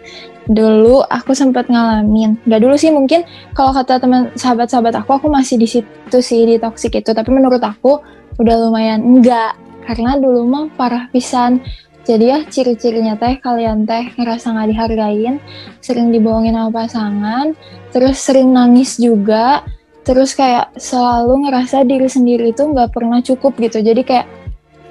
Dulu 0.50 1.06
aku 1.10 1.34
sempat 1.34 1.66
ngalamin. 1.66 2.38
Gak 2.46 2.62
dulu 2.62 2.78
sih 2.78 2.94
mungkin 2.94 3.26
kalau 3.58 3.74
kata 3.74 4.02
teman 4.02 4.30
sahabat-sahabat 4.38 5.02
aku 5.02 5.18
aku 5.18 5.28
masih 5.34 5.58
di 5.58 5.66
situ 5.66 6.20
sih 6.22 6.46
di 6.46 6.62
toxic 6.62 6.94
itu. 6.94 7.10
Tapi 7.10 7.30
menurut 7.30 7.62
aku 7.62 8.02
udah 8.38 8.56
lumayan 8.70 9.02
enggak 9.02 9.58
karena 9.88 10.18
dulu 10.18 10.48
mah 10.48 10.66
parah 10.74 11.08
pisan. 11.12 11.62
Jadi 12.08 12.26
ya 12.26 12.40
ciri-cirinya 12.48 13.14
teh 13.22 13.38
kalian 13.38 13.86
teh 13.86 14.10
ngerasa 14.18 14.50
nggak 14.50 14.70
dihargain, 14.74 15.38
sering 15.78 16.10
dibohongin 16.10 16.58
sama 16.58 16.72
pasangan, 16.74 17.54
terus 17.94 18.18
sering 18.18 18.50
nangis 18.50 18.98
juga, 18.98 19.62
terus 20.02 20.34
kayak 20.34 20.74
selalu 20.74 21.46
ngerasa 21.46 21.86
diri 21.86 22.10
sendiri 22.10 22.50
itu 22.50 22.66
nggak 22.66 22.90
pernah 22.98 23.22
cukup 23.22 23.54
gitu. 23.62 23.86
Jadi 23.86 24.02
kayak 24.02 24.26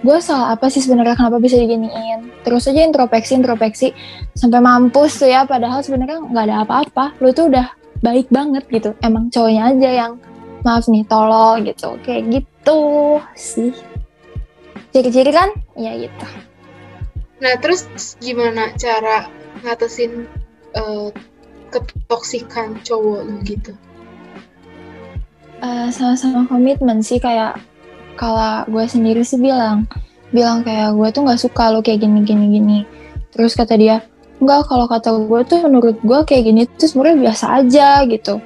gue 0.07 0.18
salah 0.23 0.54
apa 0.54 0.71
sih 0.71 0.78
sebenarnya? 0.78 1.18
Kenapa 1.18 1.42
bisa 1.42 1.59
diginiin? 1.59 2.30
Terus 2.47 2.71
aja 2.71 2.87
introspeksi 2.87 3.35
introspeksi 3.35 3.88
sampai 4.38 4.62
mampus 4.62 5.18
tuh 5.18 5.26
ya. 5.26 5.42
Padahal 5.42 5.83
sebenarnya 5.83 6.23
nggak 6.23 6.45
ada 6.47 6.57
apa-apa. 6.62 7.18
Lu 7.18 7.35
tuh 7.35 7.50
udah 7.50 7.66
baik 7.99 8.30
banget 8.30 8.62
gitu. 8.71 8.95
Emang 9.02 9.26
cowoknya 9.26 9.75
aja 9.75 9.90
yang 10.07 10.12
maaf 10.62 10.87
nih 10.87 11.02
tolol 11.11 11.66
gitu. 11.66 11.99
Kayak 12.07 12.23
gitu 12.30 12.78
sih 13.35 13.75
ciri-ciri 14.92 15.30
kan? 15.30 15.50
Ya 15.76 15.95
gitu. 15.97 16.26
Nah 17.38 17.54
terus 17.62 17.87
gimana 18.18 18.75
cara 18.75 19.30
ngatasin 19.62 20.26
uh, 20.75 21.11
ketoksikan 21.71 22.80
cowok 22.83 23.21
lu 23.26 23.37
gitu? 23.47 23.73
Uh, 25.59 25.90
sama-sama 25.90 26.47
komitmen 26.47 27.02
sih 27.02 27.18
kayak 27.18 27.59
kalau 28.14 28.62
gue 28.71 28.85
sendiri 28.87 29.26
sih 29.26 29.38
bilang 29.38 29.87
bilang 30.30 30.62
kayak 30.62 30.95
gue 30.95 31.09
tuh 31.11 31.23
nggak 31.25 31.40
suka 31.40 31.71
lo 31.75 31.80
kayak 31.83 32.02
gini 32.02 32.23
gini 32.26 32.47
gini. 32.59 32.78
Terus 33.35 33.54
kata 33.54 33.75
dia 33.78 34.02
enggak 34.38 34.71
kalau 34.71 34.87
kata 34.87 35.18
gue 35.26 35.40
tuh 35.47 35.59
menurut 35.66 35.97
gue 36.02 36.18
kayak 36.26 36.42
gini 36.47 36.62
tuh 36.78 36.87
sebenarnya 36.90 37.30
biasa 37.30 37.45
aja 37.62 37.88
gitu. 38.07 38.42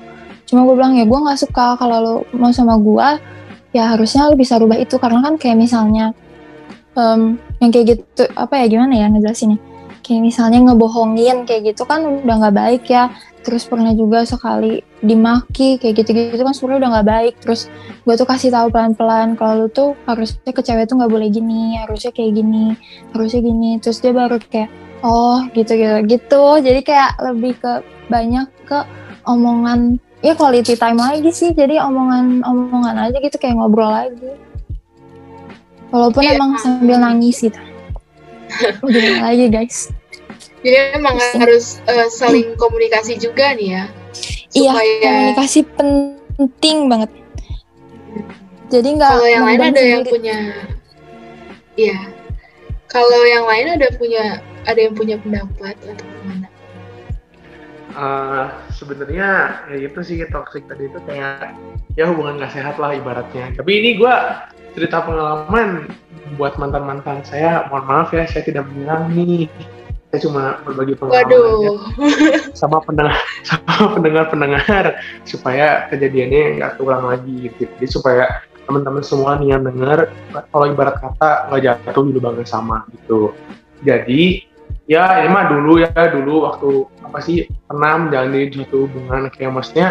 Cuma 0.48 0.68
gue 0.68 0.74
bilang 0.76 0.96
ya 0.96 1.04
gue 1.04 1.18
nggak 1.20 1.40
suka 1.40 1.76
kalau 1.80 1.98
lo 2.00 2.14
mau 2.36 2.52
sama 2.52 2.76
gue 2.76 3.08
ya 3.72 3.96
harusnya 3.96 4.28
lo 4.28 4.36
bisa 4.36 4.56
rubah 4.60 4.80
itu. 4.80 4.96
Karena 4.96 5.20
kan 5.24 5.36
kayak 5.36 5.56
misalnya 5.60 6.16
um, 6.96 7.38
yang 7.60 7.70
kayak 7.70 7.98
gitu 7.98 8.24
apa 8.36 8.64
ya 8.64 8.66
gimana 8.68 8.92
ya 8.96 9.06
ngejelasinnya? 9.08 9.58
Kayak 10.02 10.22
misalnya 10.26 10.58
ngebohongin 10.66 11.46
kayak 11.46 11.72
gitu 11.72 11.86
kan 11.86 12.02
udah 12.02 12.36
nggak 12.42 12.56
baik 12.56 12.84
ya. 12.90 13.12
Terus 13.42 13.66
pernah 13.66 13.90
juga 13.90 14.22
sekali 14.22 14.82
dimaki 15.02 15.74
kayak 15.78 15.94
gitu-gitu 15.98 16.42
kan 16.42 16.54
sebenarnya 16.54 16.80
udah 16.86 16.90
nggak 16.98 17.08
baik. 17.08 17.34
Terus 17.42 17.60
gue 18.02 18.14
tuh 18.14 18.26
kasih 18.26 18.50
tahu 18.50 18.70
pelan-pelan 18.70 19.34
kalau 19.38 19.66
lu 19.66 19.68
tuh 19.70 19.94
harusnya 20.06 20.50
ke 20.50 20.62
cewek 20.62 20.86
tuh 20.86 20.98
nggak 20.98 21.10
boleh 21.10 21.28
gini 21.30 21.78
harusnya 21.78 22.10
kayak 22.14 22.38
gini 22.38 22.74
harusnya 23.14 23.40
gini. 23.42 23.70
Terus 23.82 23.98
dia 24.02 24.12
baru 24.14 24.38
kayak 24.42 24.70
oh 25.06 25.42
gitu 25.54 25.74
gitu 25.74 25.96
gitu. 26.06 26.44
Jadi 26.62 26.80
kayak 26.82 27.18
lebih 27.22 27.58
ke 27.58 27.72
banyak 28.10 28.46
ke 28.66 28.78
omongan 29.26 30.02
ya 30.22 30.34
quality 30.34 30.74
time 30.74 30.98
lagi 30.98 31.30
sih. 31.30 31.54
Jadi 31.54 31.78
omongan 31.78 32.42
omongan 32.46 33.10
aja 33.10 33.18
gitu 33.22 33.38
kayak 33.38 33.58
ngobrol 33.58 33.90
lagi 33.90 34.51
walaupun 35.92 36.24
yeah. 36.24 36.34
emang 36.34 36.56
sambil 36.58 36.96
nangis 36.98 37.44
gitu 37.44 37.60
udah 38.86 39.30
lagi 39.30 39.46
guys 39.52 39.92
jadi 40.62 40.94
emang 40.94 41.18
harus 41.42 41.82
uh, 41.90 42.06
saling 42.06 42.54
komunikasi 42.54 43.18
juga 43.18 43.50
nih 43.58 43.82
ya. 43.82 43.84
Iya, 44.54 44.70
supaya... 44.70 44.86
Iya, 44.86 45.10
komunikasi 45.10 45.60
penting 45.74 46.76
banget. 46.86 47.10
Jadi 48.70 48.88
nggak. 48.96 49.10
Kalau 49.10 49.26
yang 49.28 49.44
lain 49.44 49.58
ada 49.60 49.68
sendiri. 49.74 49.90
yang 49.90 50.04
punya, 50.06 50.38
iya. 51.74 51.98
Kalau 52.86 53.20
yang 53.26 53.44
lain 53.44 53.66
ada 53.74 53.88
punya, 53.98 54.24
ada 54.64 54.80
yang 54.80 54.94
punya 54.94 55.16
pendapat 55.18 55.74
atau 55.82 55.94
gimana? 55.98 56.11
Uh, 57.92 58.48
sebenarnya 58.72 59.60
ya 59.68 59.76
itu 59.76 60.00
sih 60.00 60.24
toxic 60.32 60.64
tadi 60.64 60.88
itu 60.88 60.96
kayak 61.04 61.52
ya 61.96 62.08
hubungan 62.08 62.40
gak 62.40 62.56
sehat 62.56 62.80
lah 62.80 62.96
ibaratnya. 62.96 63.52
Tapi 63.52 63.70
ini 63.70 63.90
gue 64.00 64.14
cerita 64.72 65.04
pengalaman 65.04 65.92
buat 66.40 66.56
mantan 66.56 66.88
mantan 66.88 67.20
saya. 67.22 67.68
Mohon 67.68 67.84
maaf 67.88 68.08
ya, 68.16 68.24
saya 68.24 68.42
tidak 68.48 68.64
menyerang 68.72 69.12
nih 69.12 69.48
saya 70.12 70.28
cuma 70.28 70.60
berbagi 70.68 70.92
pengalaman 70.92 71.24
Waduh. 71.24 71.80
sama 72.60 72.84
pendengar 72.84 73.16
sama 73.48 73.96
pendengar-pendengar 73.96 75.00
supaya 75.24 75.88
kejadiannya 75.88 76.60
nggak 76.60 76.76
terulang 76.76 77.08
lagi 77.08 77.48
gitu. 77.48 77.64
Jadi 77.64 77.86
supaya 77.88 78.44
teman-teman 78.68 79.00
semua 79.00 79.40
nih 79.40 79.56
yang 79.56 79.64
dengar 79.64 80.12
kalau 80.52 80.68
ibarat 80.68 81.00
kata 81.00 81.48
nggak 81.48 81.62
jatuh 81.64 82.04
di 82.04 82.12
lubang 82.12 82.36
yang 82.36 82.44
sama 82.44 82.84
gitu. 82.92 83.32
Jadi 83.88 84.51
ya 84.90 85.22
ini 85.22 85.30
mah 85.30 85.46
dulu 85.50 85.78
ya 85.78 85.90
dulu 86.10 86.48
waktu 86.48 86.70
apa 87.06 87.18
sih 87.22 87.46
pernah 87.68 88.02
menjalani 88.02 88.50
suatu 88.50 88.88
hubungan 88.88 89.30
kayak 89.30 89.52
maksudnya 89.54 89.88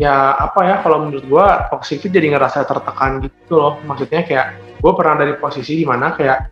ya 0.00 0.34
apa 0.36 0.60
ya 0.66 0.76
kalau 0.82 1.06
menurut 1.06 1.24
gua 1.30 1.68
toxic 1.70 2.02
itu 2.02 2.08
jadi 2.12 2.34
ngerasa 2.36 2.64
tertekan 2.66 3.22
gitu 3.24 3.54
loh. 3.56 3.78
Maksudnya 3.86 4.24
kayak 4.26 4.46
gue 4.82 4.92
pernah 4.98 5.14
dari 5.14 5.38
posisi 5.38 5.78
di 5.78 5.86
mana 5.86 6.10
kayak 6.12 6.50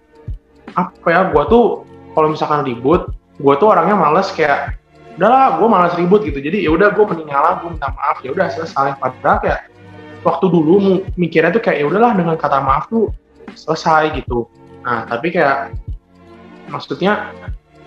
apa 0.79 1.09
ya 1.11 1.21
gue 1.35 1.43
tuh 1.50 1.83
kalau 2.14 2.31
misalkan 2.31 2.62
ribut 2.62 3.11
gue 3.40 3.55
tuh 3.59 3.69
orangnya 3.73 3.99
males 3.99 4.31
kayak 4.31 4.79
udahlah 5.19 5.59
gue 5.59 5.69
malas 5.69 5.93
ribut 5.99 6.23
gitu. 6.23 6.38
Jadi 6.38 6.62
ya 6.62 6.71
udah 6.71 6.95
gue 6.95 7.05
mending 7.05 7.29
ngalah 7.29 7.59
gue 7.61 7.69
minta 7.75 7.90
maaf. 7.90 8.23
Ya 8.23 8.31
udah 8.31 8.47
selesai. 8.55 8.97
Padahal 9.02 9.38
kayak 9.43 9.61
waktu 10.23 10.47
dulu 10.47 11.02
mikirnya 11.19 11.50
tuh 11.50 11.62
kayak 11.64 11.83
ya 11.83 11.87
udahlah 11.90 12.12
dengan 12.14 12.38
kata 12.38 12.62
maaf 12.62 12.87
tuh 12.87 13.11
selesai 13.52 14.14
gitu. 14.23 14.47
Nah 14.87 15.11
tapi 15.11 15.35
kayak 15.35 15.75
maksudnya 16.71 17.35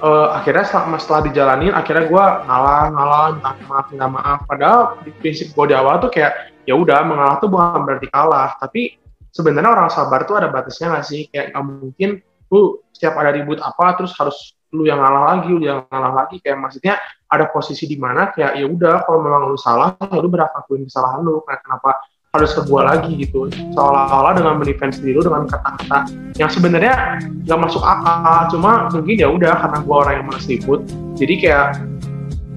uh, 0.03 0.35
akhirnya 0.35 0.67
setelah, 0.67 0.99
setelah 0.99 1.21
dijalanin 1.31 1.71
akhirnya 1.71 2.05
gue 2.11 2.25
ngalah 2.47 2.81
ngalah 2.91 3.23
minta 3.39 3.51
maaf 3.71 3.85
minta 3.89 4.07
maaf. 4.11 4.39
Padahal 4.45 4.81
di 5.07 5.11
prinsip 5.15 5.55
gue 5.55 5.65
di 5.71 5.75
awal 5.75 6.03
tuh 6.03 6.11
kayak 6.11 6.51
ya 6.67 6.75
udah 6.75 6.99
mengalah 7.07 7.39
tuh 7.39 7.47
bukan 7.47 7.81
berarti 7.87 8.07
kalah. 8.11 8.59
Tapi 8.59 8.99
sebenarnya 9.31 9.71
orang 9.71 9.89
sabar 9.89 10.27
tuh 10.27 10.35
ada 10.37 10.51
batasnya 10.51 10.91
nggak 10.91 11.05
sih? 11.07 11.21
Kayak 11.31 11.55
nggak 11.55 11.63
mungkin 11.63 12.09
lu 12.53 12.83
setiap 12.93 13.17
ada 13.17 13.33
ribut 13.33 13.57
apa 13.63 13.97
terus 13.97 14.13
harus 14.19 14.53
lu 14.73 14.89
yang 14.89 15.01
ngalah 15.01 15.37
lagi, 15.37 15.49
lu 15.53 15.63
yang 15.63 15.87
ngalah 15.87 16.13
lagi. 16.25 16.37
Kayak 16.43 16.59
maksudnya 16.59 16.99
ada 17.31 17.49
posisi 17.49 17.87
di 17.89 17.97
mana 17.97 18.29
kayak 18.29 18.59
ya 18.59 18.65
udah 18.67 19.07
kalau 19.07 19.19
memang 19.23 19.49
lu 19.49 19.57
salah, 19.57 19.95
ya 19.97 20.19
lu 20.19 20.29
berakuin 20.29 20.85
kesalahan 20.85 21.23
lu. 21.23 21.41
Kayak 21.47 21.63
kenapa 21.65 21.91
harus 22.33 22.49
ke 22.57 22.65
gua 22.65 22.89
lagi 22.89 23.13
gitu. 23.13 23.45
Seolah-olah 23.77 24.33
dengan 24.33 24.57
mendefense 24.57 24.97
diri 24.97 25.13
lu 25.13 25.21
dengan 25.21 25.45
kata-kata 25.45 26.09
yang 26.41 26.49
sebenarnya 26.49 27.21
nggak 27.45 27.59
masuk 27.61 27.85
akal. 27.85 28.49
Cuma 28.49 28.89
mungkin 28.89 29.21
ya 29.21 29.29
udah 29.29 29.53
karena 29.53 29.77
gua 29.85 29.95
orang 30.01 30.13
yang 30.17 30.25
malas 30.25 30.49
ribut 30.49 30.81
jadi 31.13 31.33
kayak 31.37 31.67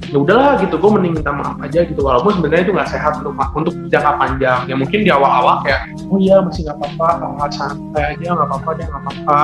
ya 0.08 0.16
udahlah 0.16 0.56
gitu. 0.64 0.80
Gue 0.80 0.96
mending 0.96 1.20
minta 1.20 1.28
maaf 1.28 1.60
aja 1.60 1.84
gitu. 1.84 2.00
Walaupun 2.00 2.40
sebenarnya 2.40 2.64
itu 2.64 2.72
nggak 2.72 2.88
sehat 2.88 3.20
untuk 3.20 3.36
untuk 3.36 3.76
jangka 3.92 4.16
panjang. 4.16 4.60
Ya 4.64 4.74
mungkin 4.80 5.04
di 5.04 5.12
awal-awal 5.12 5.60
kayak 5.60 5.92
oh 6.08 6.16
iya 6.16 6.40
masih 6.40 6.64
nggak 6.64 6.80
apa-apa 6.80 7.08
kalau 7.20 7.52
santai 7.52 8.16
aja 8.16 8.32
nggak 8.32 8.48
apa-apa 8.48 8.70
dia 8.80 8.86
nggak 8.88 9.02
apa-apa. 9.04 9.38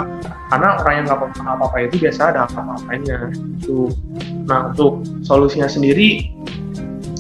Karena 0.49 0.69
orang 0.81 0.95
yang 0.97 1.05
nggak 1.13 1.45
apa-apa 1.45 1.77
itu 1.85 1.95
biasa 2.09 2.33
ada 2.33 2.49
apa-apanya 2.49 3.19
itu 3.37 3.93
nah 4.49 4.73
untuk 4.73 5.05
solusinya 5.29 5.69
sendiri 5.69 6.33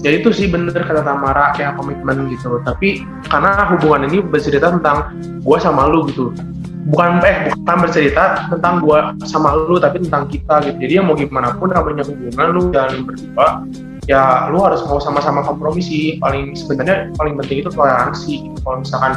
ya 0.02 0.10
itu 0.18 0.28
sih 0.34 0.50
bener 0.50 0.74
kata 0.74 1.02
Tamara 1.06 1.54
kayak 1.54 1.78
komitmen 1.78 2.28
gitu. 2.28 2.58
Tapi 2.66 3.06
karena 3.30 3.70
hubungan 3.74 4.10
ini 4.10 4.18
bercerita 4.22 4.74
tentang 4.74 5.14
gue 5.40 5.58
sama 5.62 5.88
lu 5.88 6.06
gitu. 6.10 6.34
Bukan 6.82 7.22
eh 7.22 7.54
bukan 7.62 7.76
bercerita 7.78 8.50
tentang 8.50 8.82
gue 8.82 8.98
sama 9.22 9.54
lu 9.54 9.78
tapi 9.78 10.02
tentang 10.02 10.26
kita 10.26 10.66
gitu. 10.66 10.76
Jadi 10.82 10.92
ya 10.98 11.02
mau 11.02 11.14
gimana 11.14 11.54
pun 11.54 11.70
namanya 11.70 12.02
hubungan 12.06 12.46
lu 12.50 12.60
jalan 12.74 13.06
berdua 13.06 13.62
ya 14.10 14.50
lu 14.50 14.58
harus 14.58 14.82
mau 14.90 14.98
sama-sama 14.98 15.46
kompromi 15.46 15.78
sih 15.78 16.18
paling 16.18 16.58
sebenarnya 16.58 17.14
paling 17.14 17.38
penting 17.38 17.62
itu 17.62 17.70
toleransi 17.70 18.50
gitu. 18.50 18.58
kalau 18.66 18.82
misalkan 18.82 19.12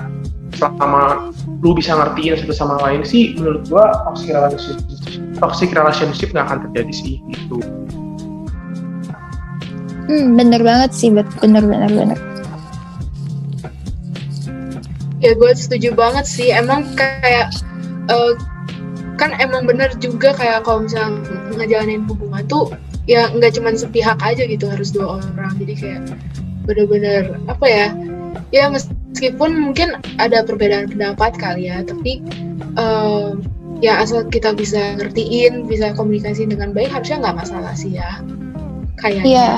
selama 0.54 1.34
lu 1.66 1.74
bisa 1.74 1.98
ngertiin 1.98 2.38
satu 2.38 2.54
sama 2.54 2.76
lain 2.86 3.02
sih 3.02 3.34
menurut 3.34 3.66
gua 3.66 4.06
toxic 4.06 4.30
relationship 4.30 4.78
toxic 5.42 5.70
relationship 5.74 6.30
nggak 6.30 6.46
akan 6.46 6.60
terjadi 6.70 6.94
sih 6.94 7.14
gitu 7.34 7.58
Hmm, 10.06 10.38
bener 10.38 10.62
banget 10.62 10.92
sih, 10.94 11.10
bener 11.10 11.64
bener 11.66 11.92
bener. 11.92 12.20
ya 15.24 15.34
gue 15.34 15.52
setuju 15.58 15.98
banget 15.98 16.26
sih. 16.30 16.54
Emang 16.54 16.86
kayak 16.94 17.50
eh, 18.14 18.34
kan 19.18 19.34
emang 19.42 19.66
bener 19.66 19.90
juga 19.98 20.38
kayak 20.38 20.68
kalau 20.68 20.86
misalnya 20.86 21.18
ngejalanin 21.58 22.06
hubungan 22.06 22.46
tuh 22.46 22.70
ya 23.10 23.32
nggak 23.34 23.58
cuma 23.58 23.74
sepihak 23.74 24.22
aja 24.22 24.46
gitu 24.46 24.70
harus 24.70 24.94
dua 24.94 25.18
orang. 25.18 25.58
Jadi 25.58 25.74
kayak 25.74 26.02
bener-bener 26.70 27.42
apa 27.50 27.66
ya 27.66 27.88
ya 28.54 28.70
meskipun 28.70 29.72
mungkin 29.72 29.98
ada 30.22 30.46
perbedaan 30.46 30.90
pendapat 30.92 31.34
kali 31.38 31.70
ya 31.70 31.82
tapi 31.82 32.22
eh, 32.78 33.30
ya 33.84 34.02
asal 34.02 34.26
kita 34.30 34.54
bisa 34.56 34.98
ngertiin 34.98 35.70
bisa 35.70 35.94
komunikasi 35.94 36.50
dengan 36.50 36.74
baik 36.74 36.90
harusnya 36.92 37.22
nggak 37.22 37.38
masalah 37.46 37.74
sih 37.78 37.96
ya 37.96 38.22
kayaknya. 39.00 39.24
Iya, 39.26 39.52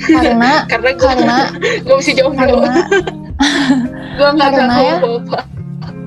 karena 0.00 0.50
karena 0.70 0.90
gue 0.94 1.06
karena 1.06 1.38
gue 1.86 1.94
mesti 1.96 2.12
jomblo. 2.14 2.60
karena 2.62 2.74
gue 4.18 4.28
nggak 4.32 4.50
karena 4.52 4.74
tahu 4.74 4.86
ya- 4.86 5.00
apa 5.02 5.40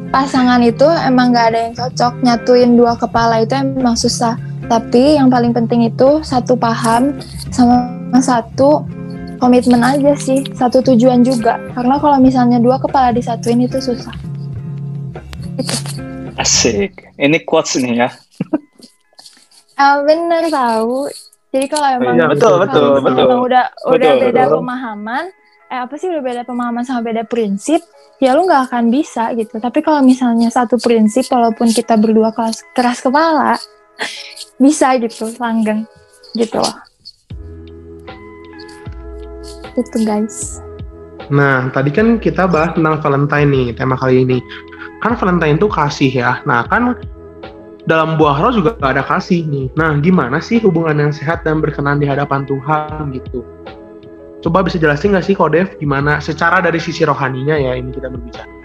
pasangan 0.09 0.57
itu 0.65 0.89
emang 1.05 1.29
gak 1.29 1.53
ada 1.53 1.59
yang 1.69 1.73
cocok. 1.77 2.13
Nyatuin 2.25 2.73
dua 2.73 2.97
kepala 2.97 3.45
itu 3.45 3.53
emang 3.53 3.93
susah. 3.93 4.35
Tapi 4.65 5.21
yang 5.21 5.29
paling 5.29 5.53
penting 5.53 5.85
itu 5.85 6.21
satu 6.25 6.57
paham 6.57 7.17
sama 7.53 7.93
satu 8.17 8.85
komitmen 9.37 9.85
aja 9.85 10.17
sih. 10.17 10.41
Satu 10.57 10.81
tujuan 10.81 11.21
juga. 11.21 11.61
Karena 11.77 12.01
kalau 12.01 12.17
misalnya 12.17 12.57
dua 12.57 12.81
kepala 12.81 13.13
disatuin 13.13 13.61
itu 13.61 13.77
susah. 13.77 14.13
Asik. 16.41 17.13
Ini 17.19 17.45
quotes 17.45 17.77
nih 17.77 18.01
ya. 18.05 18.09
ah 19.79 20.03
bener 20.03 20.51
tahu 20.51 21.07
jadi 21.49 21.65
kalau 21.65 21.87
emang 21.97 22.13
Iya, 22.17 22.25
betul, 22.29 22.53
kalau 22.53 22.59
betul, 22.65 22.85
betul. 23.01 23.25
emang 23.25 23.41
udah 23.41 23.65
udah 23.89 24.11
Betul, 24.13 24.23
beda 24.29 24.43
betul. 24.45 24.55
pemahaman 24.61 25.23
eh 25.69 25.79
apa 25.85 25.93
sih 26.01 26.09
udah 26.09 26.23
beda 26.25 26.41
pemahaman 26.49 26.81
sama 26.81 27.05
beda 27.05 27.29
prinsip 27.29 27.77
ya 28.17 28.33
lu 28.33 28.49
nggak 28.49 28.73
akan 28.73 28.89
bisa 28.89 29.29
gitu 29.37 29.61
tapi 29.61 29.85
kalau 29.85 30.01
misalnya 30.01 30.49
satu 30.49 30.81
prinsip 30.81 31.29
walaupun 31.29 31.69
kita 31.69 31.93
berdua 31.93 32.33
keras, 32.33 32.65
keras 32.73 33.05
kepala 33.05 33.53
bisa 34.63 34.97
gitu 34.97 35.29
langgeng 35.37 35.85
gitu 36.33 36.57
loh 36.57 36.77
itu 39.77 39.97
guys 40.03 40.57
Nah, 41.29 41.69
tadi 41.69 41.93
kan 41.93 42.17
kita 42.17 42.49
bahas 42.49 42.73
tentang 42.73 43.05
Valentine 43.05 43.49
nih, 43.53 43.67
tema 43.77 43.93
kali 43.93 44.25
ini. 44.25 44.41
Kan 44.97 45.13
Valentine 45.13 45.61
itu 45.61 45.69
kasih 45.69 46.09
ya. 46.09 46.41
Nah, 46.41 46.65
kan 46.65 46.97
dalam 47.89 48.21
buah 48.21 48.37
roh 48.37 48.53
juga 48.53 48.77
ada 48.85 49.01
kasih 49.01 49.49
nih. 49.49 49.73
Nah, 49.73 49.97
gimana 49.97 50.37
sih 50.37 50.61
hubungan 50.61 51.01
yang 51.01 51.09
sehat 51.09 51.41
dan 51.41 51.57
berkenan 51.57 51.97
di 51.97 52.05
hadapan 52.05 52.45
Tuhan 52.45 53.09
gitu? 53.17 53.41
Coba 54.45 54.61
bisa 54.61 54.77
jelasin 54.77 55.11
nggak 55.11 55.25
sih 55.25 55.35
Kodev 55.35 55.73
gimana 55.81 56.21
secara 56.21 56.61
dari 56.61 56.77
sisi 56.77 57.03
rohaninya 57.03 57.57
ya 57.57 57.73
ini 57.75 57.89
kita 57.89 58.07
berbicara. 58.07 58.58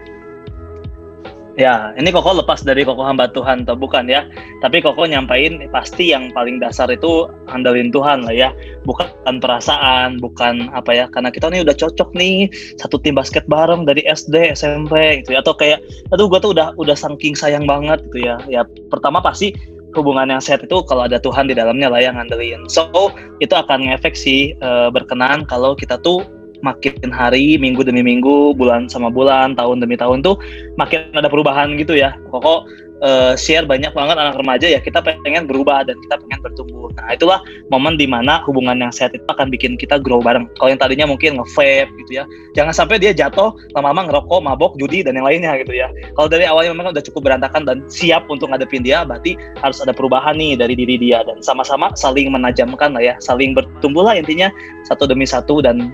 Ya, 1.54 1.94
ini 1.94 2.10
Koko 2.10 2.34
lepas 2.34 2.66
dari 2.66 2.82
Koko 2.82 3.06
hamba 3.06 3.30
Tuhan 3.30 3.62
atau 3.62 3.78
bukan 3.78 4.10
ya. 4.10 4.26
Tapi 4.58 4.82
Koko 4.82 5.06
nyampain 5.06 5.62
pasti 5.70 6.10
yang 6.10 6.34
paling 6.34 6.58
dasar 6.58 6.90
itu 6.90 7.30
andalin 7.46 7.94
Tuhan 7.94 8.26
lah 8.26 8.34
ya. 8.34 8.50
Bukan 8.82 9.38
perasaan, 9.38 10.18
bukan 10.18 10.74
apa 10.74 10.90
ya. 10.90 11.06
Karena 11.14 11.30
kita 11.30 11.46
nih 11.54 11.62
udah 11.62 11.78
cocok 11.78 12.10
nih 12.18 12.50
satu 12.82 12.98
tim 12.98 13.14
basket 13.14 13.46
bareng 13.46 13.86
dari 13.86 14.02
SD, 14.02 14.50
SMP 14.50 15.22
gitu 15.22 15.38
ya. 15.38 15.46
Atau 15.46 15.54
kayak 15.54 15.78
aduh 16.10 16.26
gua 16.26 16.42
tuh 16.42 16.58
udah 16.58 16.74
udah 16.74 16.98
saking 16.98 17.38
sayang 17.38 17.70
banget 17.70 18.02
gitu 18.10 18.26
ya. 18.26 18.42
Ya 18.50 18.66
pertama 18.90 19.22
pasti 19.22 19.54
hubungan 19.94 20.26
yang 20.26 20.42
sehat 20.42 20.66
itu 20.66 20.82
kalau 20.90 21.06
ada 21.06 21.22
Tuhan 21.22 21.46
di 21.46 21.54
dalamnya 21.54 21.86
lah 21.86 22.02
yang 22.02 22.18
ngandelin. 22.18 22.66
So, 22.66 23.14
itu 23.38 23.54
akan 23.54 23.86
ngefek 23.86 24.18
sih 24.18 24.58
eh, 24.58 24.88
berkenan 24.90 25.46
kalau 25.46 25.78
kita 25.78 26.02
tuh 26.02 26.26
makin 26.64 27.12
hari, 27.12 27.60
minggu 27.60 27.84
demi 27.84 28.00
minggu, 28.00 28.56
bulan 28.56 28.88
sama 28.88 29.12
bulan, 29.12 29.52
tahun 29.52 29.84
demi 29.84 30.00
tahun 30.00 30.24
tuh 30.24 30.40
makin 30.80 31.12
ada 31.12 31.28
perubahan 31.28 31.76
gitu 31.76 31.92
ya. 31.92 32.16
Koko 32.32 32.64
eh, 33.04 33.32
share 33.36 33.68
banyak 33.68 33.92
banget 33.92 34.16
anak 34.16 34.40
remaja 34.40 34.64
ya 34.64 34.80
kita 34.80 35.04
pengen 35.04 35.44
berubah 35.44 35.84
dan 35.84 36.00
kita 36.00 36.16
pengen 36.16 36.40
bertumbuh. 36.40 36.88
Nah 36.96 37.12
itulah 37.12 37.38
momen 37.68 38.00
di 38.00 38.08
mana 38.08 38.40
hubungan 38.48 38.80
yang 38.80 38.88
sehat 38.88 39.12
itu 39.12 39.28
akan 39.28 39.52
bikin 39.52 39.76
kita 39.76 40.00
grow 40.00 40.24
bareng. 40.24 40.48
Kalau 40.56 40.72
yang 40.72 40.80
tadinya 40.80 41.04
mungkin 41.04 41.36
nge-vape 41.36 41.92
gitu 42.04 42.22
ya, 42.22 42.24
jangan 42.56 42.72
sampai 42.72 42.96
dia 42.96 43.12
jatuh 43.12 43.52
lama-lama 43.76 44.08
ngerokok, 44.08 44.40
mabok, 44.40 44.72
judi 44.80 45.04
dan 45.04 45.20
yang 45.20 45.28
lainnya 45.28 45.60
gitu 45.60 45.76
ya. 45.76 45.92
Kalau 46.16 46.32
dari 46.32 46.48
awalnya 46.48 46.72
memang 46.72 46.96
udah 46.96 47.04
cukup 47.04 47.28
berantakan 47.28 47.68
dan 47.68 47.84
siap 47.92 48.24
untuk 48.32 48.48
ngadepin 48.48 48.80
dia, 48.80 49.04
berarti 49.04 49.36
harus 49.60 49.78
ada 49.84 49.92
perubahan 49.92 50.40
nih 50.40 50.56
dari 50.56 50.72
diri 50.72 50.96
dia 50.96 51.20
dan 51.26 51.44
sama-sama 51.44 51.92
saling 51.98 52.32
menajamkan 52.32 52.96
lah 52.96 53.02
ya, 53.02 53.14
saling 53.20 53.52
bertumbuh 53.52 54.06
lah 54.06 54.16
intinya 54.16 54.48
satu 54.88 55.04
demi 55.04 55.28
satu 55.28 55.60
dan 55.60 55.92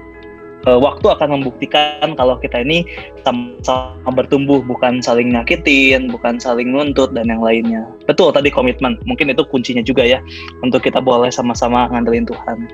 eh, 0.67 0.79
waktu 0.79 1.07
akan 1.09 1.41
membuktikan 1.41 2.17
kalau 2.19 2.37
kita 2.41 2.61
ini 2.61 2.85
sama-sama 3.23 4.11
bertumbuh 4.13 4.61
bukan 4.65 5.01
saling 5.01 5.33
nyakitin 5.33 6.11
bukan 6.11 6.37
saling 6.37 6.69
nuntut 6.69 7.13
dan 7.17 7.29
yang 7.29 7.41
lainnya 7.41 7.87
betul 8.05 8.35
tadi 8.35 8.53
komitmen 8.53 8.99
mungkin 9.07 9.33
itu 9.33 9.45
kuncinya 9.49 9.85
juga 9.85 10.05
ya 10.05 10.19
untuk 10.61 10.85
kita 10.85 11.01
boleh 11.01 11.33
sama-sama 11.33 11.89
ngandelin 11.93 12.29
Tuhan 12.29 12.69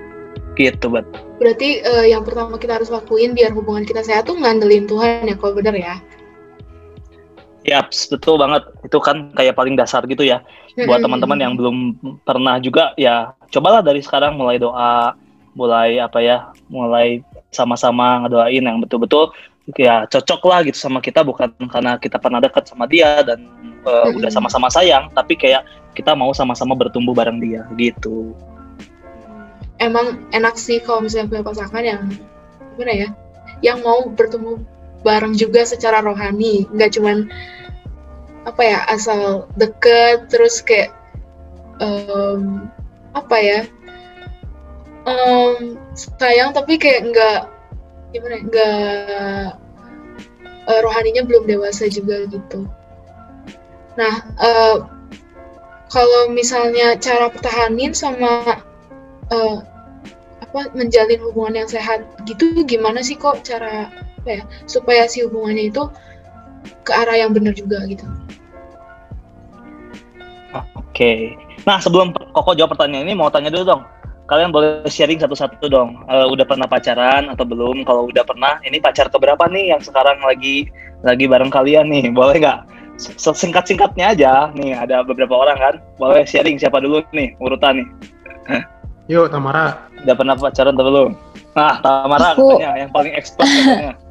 gitu 0.57 0.88
bet 0.88 1.05
Berarti 1.37 1.85
eh, 1.85 2.07
yang 2.16 2.25
pertama 2.25 2.57
kita 2.57 2.81
harus 2.81 2.88
lakuin 2.88 3.37
biar 3.37 3.53
hubungan 3.53 3.85
kita 3.85 4.01
sehat 4.01 4.25
tuh 4.25 4.40
ngandelin 4.40 4.88
Tuhan 4.88 5.29
ya 5.29 5.37
kalau 5.37 5.53
bener 5.53 5.77
ya. 5.77 6.01
Yaps, 7.66 8.09
betul 8.09 8.38
banget. 8.38 8.62
Itu 8.87 9.03
kan 9.03 9.35
kayak 9.35 9.59
paling 9.59 9.75
dasar 9.77 10.07
gitu 10.07 10.22
ya. 10.25 10.40
Buat 10.77 11.03
teman-teman 11.03 11.40
yang 11.40 11.55
belum 11.59 11.99
pernah 12.25 12.57
juga 12.62 12.96
ya 12.96 13.37
cobalah 13.53 13.85
dari 13.85 14.01
sekarang 14.01 14.38
mulai 14.38 14.57
doa, 14.57 15.18
mulai 15.53 15.99
apa 16.01 16.20
ya, 16.22 16.53
mulai 16.72 17.20
sama-sama 17.51 18.27
ngedoain 18.27 18.65
yang 18.65 18.79
betul-betul 18.83 19.33
ya 19.75 20.07
cocok 20.07 20.41
lah 20.47 20.63
gitu 20.63 20.79
sama 20.79 21.03
kita 21.03 21.27
bukan 21.27 21.51
karena 21.67 21.99
kita 21.99 22.23
pernah 22.23 22.39
dekat 22.39 22.71
sama 22.71 22.87
dia 22.87 23.19
dan 23.27 23.51
uh, 23.83 24.07
Mm-mm. 24.07 24.23
udah 24.23 24.31
sama-sama 24.31 24.71
sayang, 24.71 25.11
tapi 25.11 25.35
kayak 25.35 25.67
kita 25.99 26.15
mau 26.15 26.31
sama-sama 26.31 26.79
bertumbuh 26.79 27.17
bareng 27.17 27.43
dia 27.43 27.67
gitu. 27.75 28.37
Emang 29.83 30.23
enak 30.31 30.55
sih 30.55 30.79
kalau 30.79 31.03
misalnya 31.03 31.29
punya 31.29 31.45
pasangan 31.45 31.83
yang 31.83 32.03
gimana 32.79 32.95
ya, 32.95 33.09
yang 33.61 33.83
mau 33.83 34.07
bertemu 34.07 34.63
bareng 35.03 35.35
juga 35.35 35.67
secara 35.67 35.99
rohani, 35.99 36.71
nggak 36.71 36.95
cuman 36.95 37.27
apa 38.47 38.63
ya 38.63 38.79
asal 38.87 39.51
deket 39.59 40.31
terus 40.31 40.63
kayak 40.63 40.95
em, 41.83 42.71
apa 43.19 43.37
ya 43.43 43.61
em, 45.07 45.79
sayang 45.95 46.51
tapi 46.53 46.77
kayak 46.77 47.11
nggak 47.11 47.40
gimana 48.11 48.35
ya, 48.37 48.42
nggak 48.47 49.47
eh, 50.66 50.81
rohaninya 50.83 51.23
belum 51.27 51.47
dewasa 51.47 51.87
juga 51.87 52.27
gitu. 52.29 52.66
Nah 53.97 54.14
eh, 54.42 54.77
kalau 55.88 56.23
misalnya 56.35 56.99
cara 56.99 57.31
pertahanin 57.31 57.95
sama 57.95 58.61
eh, 59.31 59.57
apa 60.42 60.61
menjalin 60.75 61.23
hubungan 61.23 61.64
yang 61.64 61.71
sehat 61.71 62.05
gitu 62.27 62.66
gimana 62.66 63.01
sih 63.01 63.16
kok 63.16 63.42
cara 63.47 63.88
apa 64.23 64.42
ya 64.42 64.42
supaya 64.66 65.07
si 65.07 65.23
hubungannya 65.23 65.71
itu 65.71 65.87
ke 66.83 66.92
arah 66.95 67.14
yang 67.14 67.31
benar 67.31 67.55
juga 67.55 67.83
gitu. 67.87 68.07
Oke. 70.97 71.37
Nah, 71.69 71.77
sebelum 71.83 72.14
Koko 72.33 72.57
jawab 72.57 72.79
pertanyaan 72.79 73.05
ini, 73.05 73.14
mau 73.19 73.29
tanya 73.29 73.53
dulu 73.53 73.64
dong. 73.69 73.83
Kalian 74.27 74.51
boleh 74.51 74.83
sharing 74.91 75.23
satu-satu 75.23 75.71
dong. 75.71 76.03
Eh, 76.11 76.27
udah 76.27 76.43
pernah 76.43 76.67
pacaran 76.67 77.31
atau 77.31 77.47
belum? 77.47 77.87
Kalau 77.87 78.11
udah 78.11 78.27
pernah, 78.27 78.59
ini 78.67 78.83
pacar 78.83 79.07
keberapa 79.07 79.47
nih 79.47 79.71
yang 79.71 79.79
sekarang 79.79 80.19
lagi 80.19 80.67
lagi 81.07 81.31
bareng 81.31 81.51
kalian 81.51 81.87
nih? 81.87 82.11
Boleh 82.19 82.43
nggak? 82.43 82.59
Se- 82.99 83.15
Singkat-singkatnya 83.39 84.19
aja. 84.19 84.33
Nih, 84.59 84.75
ada 84.75 85.07
beberapa 85.07 85.39
orang 85.39 85.59
kan. 85.62 85.75
Boleh 85.95 86.27
sharing 86.27 86.59
siapa 86.59 86.83
dulu 86.83 87.07
nih 87.15 87.39
urutan 87.39 87.79
nih. 87.83 87.89
Yuk 89.15 89.31
Tamara, 89.31 89.87
Udah 90.03 90.15
pernah 90.19 90.35
pacaran 90.35 90.75
atau 90.75 90.87
belum? 90.91 91.11
Nah, 91.55 91.79
Tamara 91.79 92.35
Aku- 92.35 92.59
katanya 92.59 92.71
yang 92.83 92.91
paling 92.91 93.15
expert 93.15 93.47
katanya. 93.47 93.95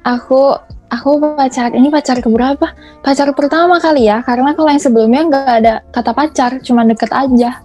aku 0.00 0.56
aku 0.88 1.10
pacar 1.36 1.76
ini 1.76 1.92
pacar 1.92 2.16
keberapa 2.24 2.72
pacar 3.04 3.28
pertama 3.36 3.76
kali 3.76 4.08
ya 4.08 4.24
karena 4.24 4.56
kalau 4.56 4.72
yang 4.72 4.80
sebelumnya 4.80 5.28
nggak 5.28 5.44
ada 5.60 5.74
kata 5.92 6.16
pacar 6.16 6.56
cuma 6.64 6.88
deket 6.88 7.12
aja 7.12 7.60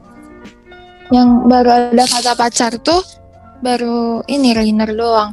yang 1.13 1.46
baru 1.46 1.91
ada 1.94 2.06
kata 2.06 2.34
pacar 2.34 2.74
tuh 2.82 3.02
baru 3.62 4.26
ini 4.30 4.54
liner 4.58 4.89
doang. 4.94 5.32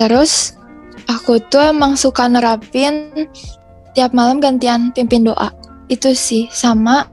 Terus 0.00 0.56
aku 1.08 1.40
tuh 1.48 1.72
emang 1.72 1.96
suka 1.96 2.28
nerapin 2.28 3.12
tiap 3.92 4.14
malam 4.16 4.40
gantian 4.40 4.92
pimpin 4.92 5.28
doa. 5.28 5.52
Itu 5.90 6.14
sih 6.14 6.46
sama 6.52 7.08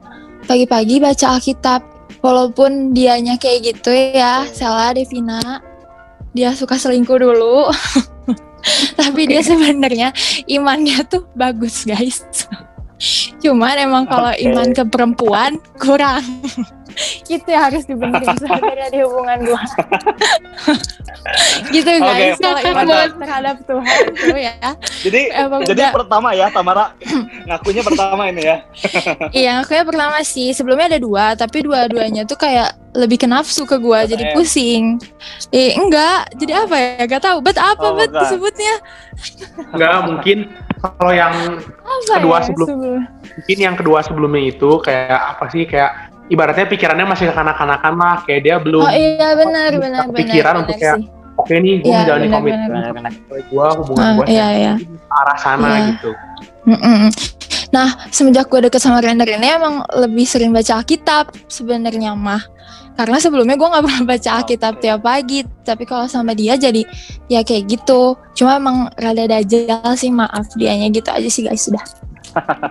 pagi-pagi 0.46 1.02
baca 1.02 1.36
Alkitab. 1.36 1.82
Walaupun 2.18 2.96
dianya 2.98 3.38
kayak 3.38 3.62
gitu 3.62 3.94
ya, 3.94 4.42
Sela 4.50 4.90
Devina, 4.90 5.62
dia 6.34 6.50
suka 6.50 6.74
selingkuh 6.74 7.14
dulu. 7.14 7.70
Tapi 8.98 9.30
dia 9.30 9.38
sebenarnya 9.38 10.10
imannya 10.50 11.06
tuh 11.06 11.30
bagus, 11.38 11.86
guys. 11.86 12.26
Cuman 13.42 13.78
emang 13.78 14.10
kalau 14.10 14.34
Oke. 14.34 14.50
iman 14.50 14.68
ke 14.74 14.82
perempuan 14.90 15.62
kurang. 15.78 16.26
itu 17.26 17.46
yang 17.46 17.62
harus 17.64 17.84
dibenerin 17.84 18.28
sebenarnya 18.40 18.88
di 18.88 18.98
hubungan 19.02 19.38
gua. 19.44 19.62
gitu 21.68 21.90
guys, 21.94 22.36
Oke, 22.36 22.40
kalau 22.40 22.60
iman 22.88 23.10
terhadap 23.20 23.56
Tuhan 23.62 23.98
tuh 24.14 24.38
ya. 24.38 24.54
Jadi 25.04 25.20
Emang 25.30 25.60
jadi 25.62 25.82
udah- 25.84 25.94
pertama 25.94 26.28
ya 26.32 26.46
Tamara 26.48 26.96
ngakunya 27.44 27.82
pertama 27.82 28.22
ini 28.26 28.42
ya. 28.42 28.56
Iya, 29.38 29.52
aku 29.60 29.72
yang 29.72 29.86
pertama 29.86 30.18
sih. 30.22 30.50
Sebelumnya 30.50 30.88
ada 30.88 31.00
dua, 31.00 31.24
tapi 31.34 31.62
dua-duanya 31.62 32.24
tuh 32.24 32.36
kayak 32.36 32.72
lebih 32.92 33.20
ke 33.20 33.26
nafsu 33.26 33.62
ke 33.62 33.76
gua, 33.76 34.04
jadi 34.04 34.32
pusing. 34.32 34.96
Eh, 35.50 35.76
enggak. 35.76 36.32
Jadi 36.34 36.52
apa 36.52 36.74
ya? 36.74 37.04
Gak 37.06 37.22
tahu. 37.22 37.38
Bet 37.40 37.56
apa 37.56 37.84
Oh, 37.84 37.94
bet 37.94 38.10
disebutnya? 38.10 38.74
Enggak 39.70 39.92
mungkin 40.04 40.38
kalau 40.78 41.12
yang 41.12 41.34
Apa 41.82 42.18
Kedua 42.18 42.38
ya? 42.38 42.44
sebelum- 42.46 42.68
sebelum- 42.68 43.04
mungkin 43.36 43.58
yang 43.58 43.74
kedua 43.74 43.98
sebelumnya 44.00 44.42
itu 44.46 44.70
kayak 44.80 45.36
apa 45.36 45.44
sih 45.48 45.62
kayak 45.64 45.92
ibaratnya 46.28 46.66
pikirannya 46.66 47.06
masih 47.06 47.28
kekanak-kanakan 47.28 47.94
lah 47.94 48.16
kayak 48.22 48.40
dia 48.42 48.56
belum 48.56 48.80
Oh 48.80 48.90
iya 48.90 49.32
benar 49.34 49.70
benar 49.74 50.04
benar. 50.04 50.14
kepikiran 50.14 50.52
benar 50.54 50.62
untuk 50.62 50.76
kayak 50.76 50.96
sih. 50.96 51.06
oke 51.34 51.54
nih 51.54 51.74
gue 51.76 51.86
Iya, 51.86 51.98
menjalani 51.98 52.22
benar, 52.22 52.36
komitmen 52.36 52.68
benar, 52.68 52.90
benar. 52.92 53.12
gue 53.28 53.66
hubungan 53.76 54.04
Ah, 54.04 54.12
gue 54.14 54.26
iya, 54.28 54.46
iya. 54.52 54.74
arah 55.10 55.38
sana 55.38 55.68
Iya. 55.68 55.80
gitu 55.90 56.10
Mm-mm. 56.66 57.08
Nah, 57.68 58.08
semenjak 58.08 58.48
gue 58.48 58.64
deket 58.64 58.80
sama 58.80 59.04
Render 59.04 59.28
ini 59.28 59.44
emang 59.44 59.84
lebih 59.92 60.24
sering 60.24 60.50
baca 60.50 60.80
Alkitab 60.80 61.36
sebenarnya 61.46 62.16
mah. 62.16 62.40
Karena 62.96 63.20
sebelumnya 63.22 63.54
gue 63.54 63.68
nggak 63.68 63.84
pernah 63.86 64.02
baca 64.04 64.30
Alkitab 64.42 64.72
Oke. 64.76 64.82
tiap 64.82 65.00
pagi, 65.04 65.44
tapi 65.62 65.84
kalau 65.84 66.08
sama 66.08 66.32
dia 66.32 66.56
jadi 66.56 66.82
ya 67.28 67.44
kayak 67.44 67.68
gitu. 67.68 68.16
Cuma 68.32 68.56
emang 68.56 68.88
rada 68.96 69.28
dajal 69.28 69.92
sih, 69.94 70.08
maaf 70.08 70.48
dianya 70.56 70.88
gitu 70.88 71.08
aja 71.12 71.28
sih 71.28 71.44
guys 71.44 71.68
sudah. 71.68 71.84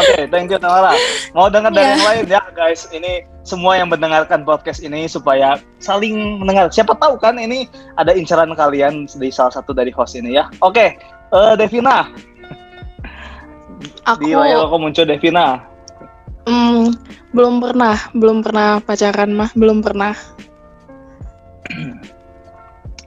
Oke, 0.00 0.26
thank 0.30 0.48
you 0.48 0.58
Tamara. 0.58 0.96
Mau 1.36 1.48
dengar 1.52 1.70
dari 1.70 1.86
Iya. 1.86 1.94
yang 1.96 2.06
lain 2.06 2.24
ya 2.30 2.42
guys. 2.52 2.88
Ini 2.88 3.26
semua 3.42 3.76
yang 3.76 3.88
mendengarkan 3.90 4.42
podcast 4.44 4.80
ini 4.80 5.06
supaya 5.06 5.58
saling 5.78 6.40
mendengar. 6.40 6.70
Siapa 6.70 6.96
tahu 6.96 7.18
kan 7.18 7.36
ini 7.36 7.66
ada 7.96 8.14
incaran 8.14 8.52
kalian 8.54 9.06
di 9.06 9.28
salah 9.28 9.52
satu 9.52 9.74
dari 9.74 9.90
host 9.92 10.16
ini 10.16 10.36
ya. 10.38 10.48
Oke, 10.62 10.96
eh, 11.30 11.52
Devina. 11.58 12.10
Aku 14.06 14.20
Di 14.22 14.32
layar 14.36 14.68
aku 14.68 14.76
muncul 14.76 15.04
Devina. 15.04 15.64
mm, 16.44 16.82
belum 17.32 17.60
pernah, 17.62 17.96
belum 18.12 18.42
pernah 18.44 18.80
pacaran 18.82 19.30
mah, 19.32 19.50
belum 19.54 19.80
pernah. 19.80 20.12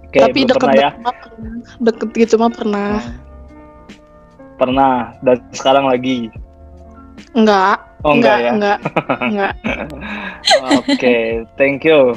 Oke, 0.07 0.19
Tapi 0.21 0.39
belum 0.39 0.49
deket 0.49 0.59
pernah 0.61 0.73
ya. 0.77 0.89
deket 0.89 1.01
mah 1.01 1.15
pernah. 1.17 1.53
Deket 1.81 2.09
gitu 2.15 2.35
mah 2.37 2.51
pernah. 2.53 2.91
Pernah 4.55 4.93
dan 5.25 5.37
sekarang 5.51 5.85
lagi. 5.89 6.29
Enggak. 7.33 7.77
Oh 8.03 8.13
enggak, 8.19 8.37
ya. 8.43 8.51
enggak, 8.51 8.77
enggak. 9.31 9.53
Oke, 10.59 11.47
thank 11.55 11.87
you. 11.87 12.13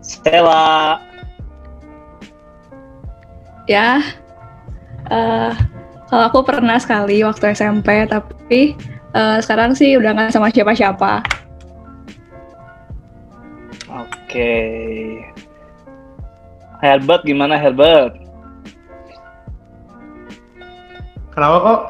Stella. 0.00 1.02
Ya, 3.68 4.00
eh 5.12 5.52
kalau 6.08 6.24
aku 6.28 6.40
pernah 6.44 6.80
sekali 6.80 7.20
waktu 7.22 7.52
SMP, 7.52 8.08
tapi 8.08 8.74
eh, 9.12 9.38
sekarang 9.44 9.76
sih 9.76 9.96
udah 10.00 10.16
nggak 10.16 10.32
sama 10.32 10.48
siapa-siapa. 10.48 11.20
Oke. 13.88 14.52
Herbert 16.80 17.22
gimana 17.26 17.58
Herbert? 17.58 18.28
kenapa 21.38 21.56
kok 21.62 21.80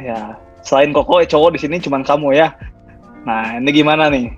Ya, 0.00 0.32
selain 0.64 0.96
Koko, 0.96 1.20
eh, 1.20 1.28
cowok 1.28 1.58
di 1.58 1.60
sini 1.60 1.76
cuman 1.76 2.00
kamu 2.00 2.32
ya. 2.32 2.56
Nah, 3.28 3.60
ini 3.60 3.68
gimana 3.68 4.08
nih? 4.08 4.32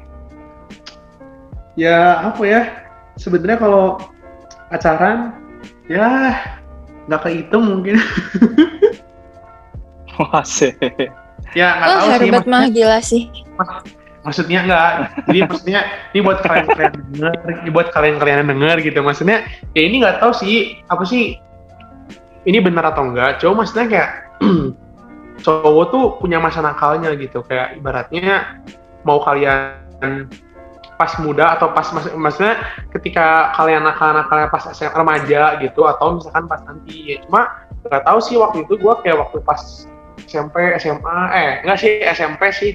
ya 1.73 2.29
apa 2.29 2.43
ya 2.45 2.63
sebenarnya 3.17 3.57
kalau 3.57 3.97
pacaran 4.69 5.33
ya 5.89 6.37
nggak 7.07 7.21
kehitung 7.23 7.65
mungkin. 7.67 7.97
Wah, 10.21 10.45
sih. 10.45 10.71
ya 11.53 11.69
nggak 11.77 11.89
Oh, 11.89 11.93
tahu 11.93 12.09
sih 12.21 12.31
maksudnya, 12.31 12.53
mah 12.53 12.65
gila 12.69 12.99
sih. 13.01 13.23
maksudnya 14.23 14.59
nggak. 14.65 14.91
Jadi 15.27 15.39
maksudnya 15.49 15.81
ini 16.15 16.21
buat 16.23 16.39
kalian 16.45 16.67
kalian 16.71 16.93
denger 17.11 17.35
ini 17.65 17.71
buat 17.73 17.89
kalian 17.91 18.17
kalian 18.23 18.47
denger 18.47 18.77
gitu. 18.85 18.99
Maksudnya 19.03 19.39
ya 19.75 19.83
ini 19.83 20.05
nggak 20.05 20.23
tahu 20.23 20.33
sih 20.37 20.79
apa 20.87 21.03
sih 21.03 21.37
ini 22.47 22.59
benar 22.59 22.95
atau 22.95 23.07
enggak 23.11 23.39
cowok 23.43 23.55
maksudnya 23.63 23.87
kayak 23.91 24.11
cowok 25.45 25.85
tuh 25.91 26.05
punya 26.23 26.39
masa 26.39 26.63
nakalnya 26.63 27.11
gitu. 27.19 27.43
Kayak 27.43 27.81
ibaratnya 27.81 28.63
mau 29.03 29.19
kalian 29.19 30.31
pas 31.03 31.19
muda 31.19 31.59
atau 31.59 31.75
pas 31.75 31.83
mas- 31.91 32.15
maksudnya 32.15 32.63
ketika 32.95 33.51
kalian 33.59 33.83
nakal-nakalnya 33.83 34.47
pas 34.55 34.71
SM, 34.71 34.95
remaja 34.95 35.59
gitu 35.59 35.83
atau 35.83 36.23
misalkan 36.23 36.47
pas 36.47 36.63
nanti 36.63 37.11
ya 37.11 37.17
cuma 37.27 37.67
nggak 37.83 38.07
tahu 38.07 38.19
sih 38.23 38.39
waktu 38.39 38.63
itu 38.63 38.79
gua 38.79 39.03
kayak 39.03 39.19
waktu 39.19 39.43
pas 39.43 39.91
SMP 40.31 40.55
SMA 40.79 41.19
eh 41.35 41.51
enggak 41.67 41.79
sih 41.83 41.99
SMP 42.15 42.43
sih. 42.55 42.73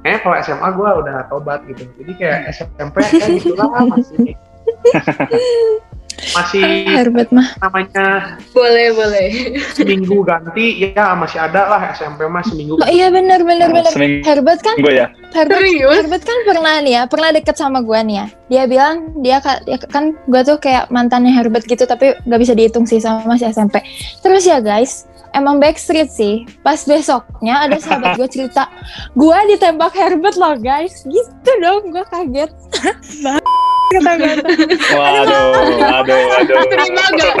Kayaknya 0.00 0.18
kalau 0.24 0.36
SMA 0.40 0.68
gua 0.72 0.90
udah 1.04 1.16
tobat 1.28 1.60
gitu. 1.68 1.84
Jadi 2.00 2.12
kayak 2.16 2.38
SMP 2.56 3.04
kayak 3.04 3.44
gitu 3.44 3.52
lah 3.60 3.84
masih 3.84 4.32
masih 6.34 6.84
Herbert 6.86 7.30
mah. 7.30 7.48
namanya 7.62 8.38
Boleh, 8.50 8.90
boleh. 8.94 9.28
seminggu 9.72 10.26
ganti 10.26 10.92
ya 10.92 11.14
masih 11.14 11.38
ada 11.38 11.70
lah 11.70 11.80
SMP 11.94 12.26
mah 12.26 12.42
seminggu 12.42 12.76
Oh 12.78 12.90
iya 12.90 13.08
benar 13.08 13.42
benar 13.46 13.70
benar. 13.70 13.90
Seminggu 13.90 14.26
Herbert 14.26 14.60
kan 14.62 14.74
ya. 14.82 15.08
Herbert 15.30 15.60
Serius? 15.60 15.94
Herbert 16.02 16.24
kan 16.24 16.38
pernah 16.48 16.74
nih 16.80 16.92
ya, 16.98 17.02
pernah 17.04 17.28
deket 17.30 17.56
sama 17.56 17.84
gue 17.84 17.98
nih 18.00 18.16
ya. 18.16 18.26
Dia 18.48 18.62
bilang 18.64 18.94
dia 19.20 19.38
dia 19.64 19.78
kan 19.78 20.16
gue 20.26 20.40
tuh 20.42 20.56
kayak 20.56 20.88
mantannya 20.88 21.30
Herbert 21.30 21.68
gitu, 21.68 21.84
tapi 21.84 22.16
gak 22.24 22.40
bisa 22.40 22.56
dihitung 22.56 22.88
sih 22.88 22.98
sama 22.98 23.24
masih 23.28 23.52
SMP. 23.52 23.84
Terus 24.24 24.48
ya 24.48 24.58
guys, 24.64 25.04
emang 25.38 25.62
backstreet 25.62 26.10
sih. 26.10 26.44
Pas 26.66 26.82
besoknya 26.82 27.64
ada 27.70 27.78
sahabat 27.78 28.18
gue 28.18 28.28
cerita, 28.28 28.66
gue 29.14 29.38
ditembak 29.54 29.94
Herbert 29.94 30.36
loh 30.36 30.58
guys. 30.58 31.06
Gitu 31.06 31.50
dong, 31.62 31.94
gue 31.94 32.04
kaget. 32.10 32.50
Kata-kata. 33.88 34.50
Waduh, 34.92 35.44
waduh, 35.80 36.20
waduh. 36.28 36.56
Terima 36.68 37.04
gak? 37.16 37.36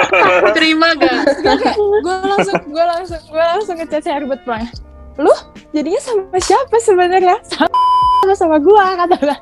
Terima 0.56 0.88
gak? 0.96 1.16
gue 1.76 2.16
langsung 2.24 2.56
gue 2.72 2.84
langsung 2.88 3.20
gue 3.28 3.44
langsung 3.44 3.76
ngechat 3.76 4.04
Herbert 4.08 4.42
bang. 4.48 4.64
Lu 5.20 5.34
jadinya 5.76 6.00
sama 6.00 6.38
siapa 6.40 6.76
sebenarnya? 6.80 7.36
Sama 8.18 8.34
sama 8.34 8.58
gue 8.58 8.84
kata 8.98 9.16
gue. 9.18 9.36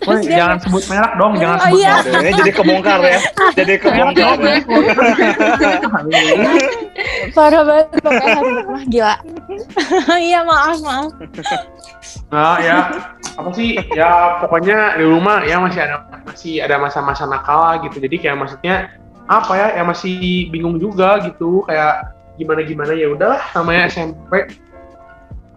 Woi, 0.00 0.24
dia 0.24 0.40
jangan 0.40 0.56
sebut 0.64 0.80
merek 0.88 1.12
dong 1.20 1.36
jangan 1.36 1.60
Oh, 1.60 1.64
sebut 1.68 1.76
iya. 1.76 1.92
merek 1.92 2.24
ini 2.24 2.30
jadi 2.40 2.52
kebongkar 2.56 3.00
ya. 3.04 3.20
Jadi 3.52 3.74
kebongkar. 3.76 4.36
ya. 4.40 4.56
Parah 7.36 7.62
banget 7.68 7.86
pokoknya 8.00 8.40
mah 8.64 8.82
gila. 8.88 9.14
Iya 10.30 10.40
maaf 10.42 10.78
maaf. 10.80 11.12
Nah 12.32 12.56
ya 12.64 12.76
apa 13.36 13.50
sih 13.52 13.76
ya 13.92 14.40
pokoknya 14.40 14.96
di 14.96 15.04
rumah 15.04 15.44
ya 15.44 15.60
masih 15.60 15.84
ada 15.84 15.96
masih 16.24 16.64
ada 16.64 16.80
masa-masa 16.80 17.28
nakal 17.28 17.76
gitu 17.84 18.00
jadi 18.00 18.16
kayak 18.18 18.38
maksudnya 18.40 18.88
apa 19.30 19.52
ya 19.54 19.66
ya 19.78 19.82
masih 19.86 20.48
bingung 20.50 20.80
juga 20.80 21.20
gitu 21.22 21.62
kayak 21.68 22.08
gimana 22.36 22.60
gimana 22.64 22.92
ya 22.96 23.08
udahlah 23.12 23.40
namanya 23.54 23.86
SMP 23.88 24.48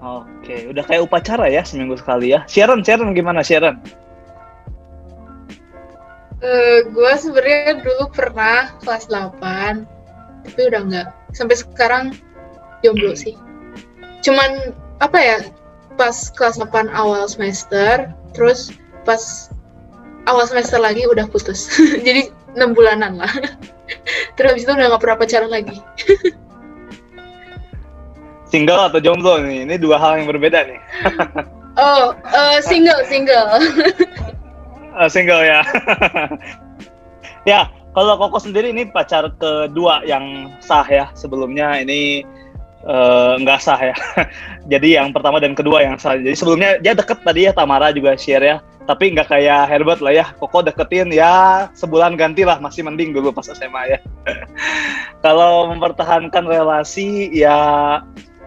Oke, 0.03 0.67
udah 0.67 0.83
kayak 0.83 1.07
upacara 1.07 1.47
ya 1.47 1.63
seminggu 1.63 1.95
sekali 1.95 2.35
ya. 2.35 2.43
Sharon, 2.51 2.83
Sharon 2.83 3.15
gimana 3.15 3.39
Sharon? 3.39 3.79
Eh, 6.43 6.83
gue 6.91 7.11
sebenarnya 7.15 7.79
dulu 7.79 8.11
pernah 8.11 8.75
kelas 8.83 9.07
8, 9.07 9.87
tapi 10.43 10.61
udah 10.67 10.81
nggak. 10.91 11.07
Sampai 11.31 11.55
sekarang 11.55 12.11
jomblo 12.83 13.15
sih. 13.15 13.39
Cuman 14.27 14.75
apa 14.99 15.17
ya? 15.23 15.37
Pas 15.95 16.27
kelas 16.35 16.59
8 16.59 16.91
awal 16.91 17.23
semester, 17.31 18.11
terus 18.35 18.75
pas 19.07 19.47
awal 20.27 20.43
semester 20.51 20.83
lagi 20.83 21.07
udah 21.07 21.31
putus. 21.31 21.71
Jadi 22.07 22.27
enam 22.59 22.75
bulanan 22.75 23.23
lah. 23.23 23.31
terus 24.35 24.51
habis 24.51 24.67
itu 24.67 24.75
udah 24.75 24.91
nggak 24.91 24.99
pernah 24.99 25.15
pacaran 25.15 25.47
lagi. 25.47 25.79
Single 28.53 28.85
atau 28.85 29.01
jomblo 29.01 29.41
nih? 29.41 29.65
Ini 29.65 29.81
dua 29.81 29.97
hal 29.97 30.21
yang 30.21 30.29
berbeda 30.29 30.69
nih. 30.69 30.79
Oh, 31.73 32.13
uh, 32.13 32.61
single, 32.61 33.01
single. 33.09 33.49
uh, 34.93 35.09
single 35.13 35.41
ya. 35.41 35.65
ya, 37.49 37.65
kalau 37.97 38.13
Koko 38.21 38.37
sendiri 38.37 38.69
ini 38.69 38.85
pacar 38.85 39.25
kedua 39.41 40.05
yang 40.05 40.53
sah 40.61 40.85
ya. 40.85 41.09
Sebelumnya 41.17 41.81
ini 41.81 42.21
uh, 42.85 43.41
nggak 43.41 43.57
sah 43.57 43.81
ya. 43.89 43.97
Jadi 44.69 45.01
yang 45.01 45.09
pertama 45.09 45.41
dan 45.41 45.57
kedua 45.57 45.81
yang 45.81 45.97
sah. 45.97 46.13
Jadi 46.13 46.37
sebelumnya 46.37 46.77
dia 46.77 46.93
deket 46.93 47.25
tadi 47.25 47.49
ya 47.49 47.57
Tamara 47.57 47.89
juga 47.89 48.13
share 48.13 48.45
ya. 48.45 48.57
Tapi 48.85 49.17
nggak 49.17 49.33
kayak 49.33 49.65
Herbert 49.65 50.05
lah 50.05 50.13
ya. 50.13 50.25
Koko 50.37 50.61
deketin 50.61 51.09
ya 51.09 51.65
sebulan 51.73 52.13
ganti 52.21 52.45
lah. 52.45 52.61
Masih 52.61 52.85
mending 52.85 53.17
dulu 53.17 53.33
pas 53.33 53.49
SMA 53.49 53.97
ya. 53.97 53.99
kalau 55.25 55.73
mempertahankan 55.73 56.45
relasi 56.45 57.33
ya 57.33 57.97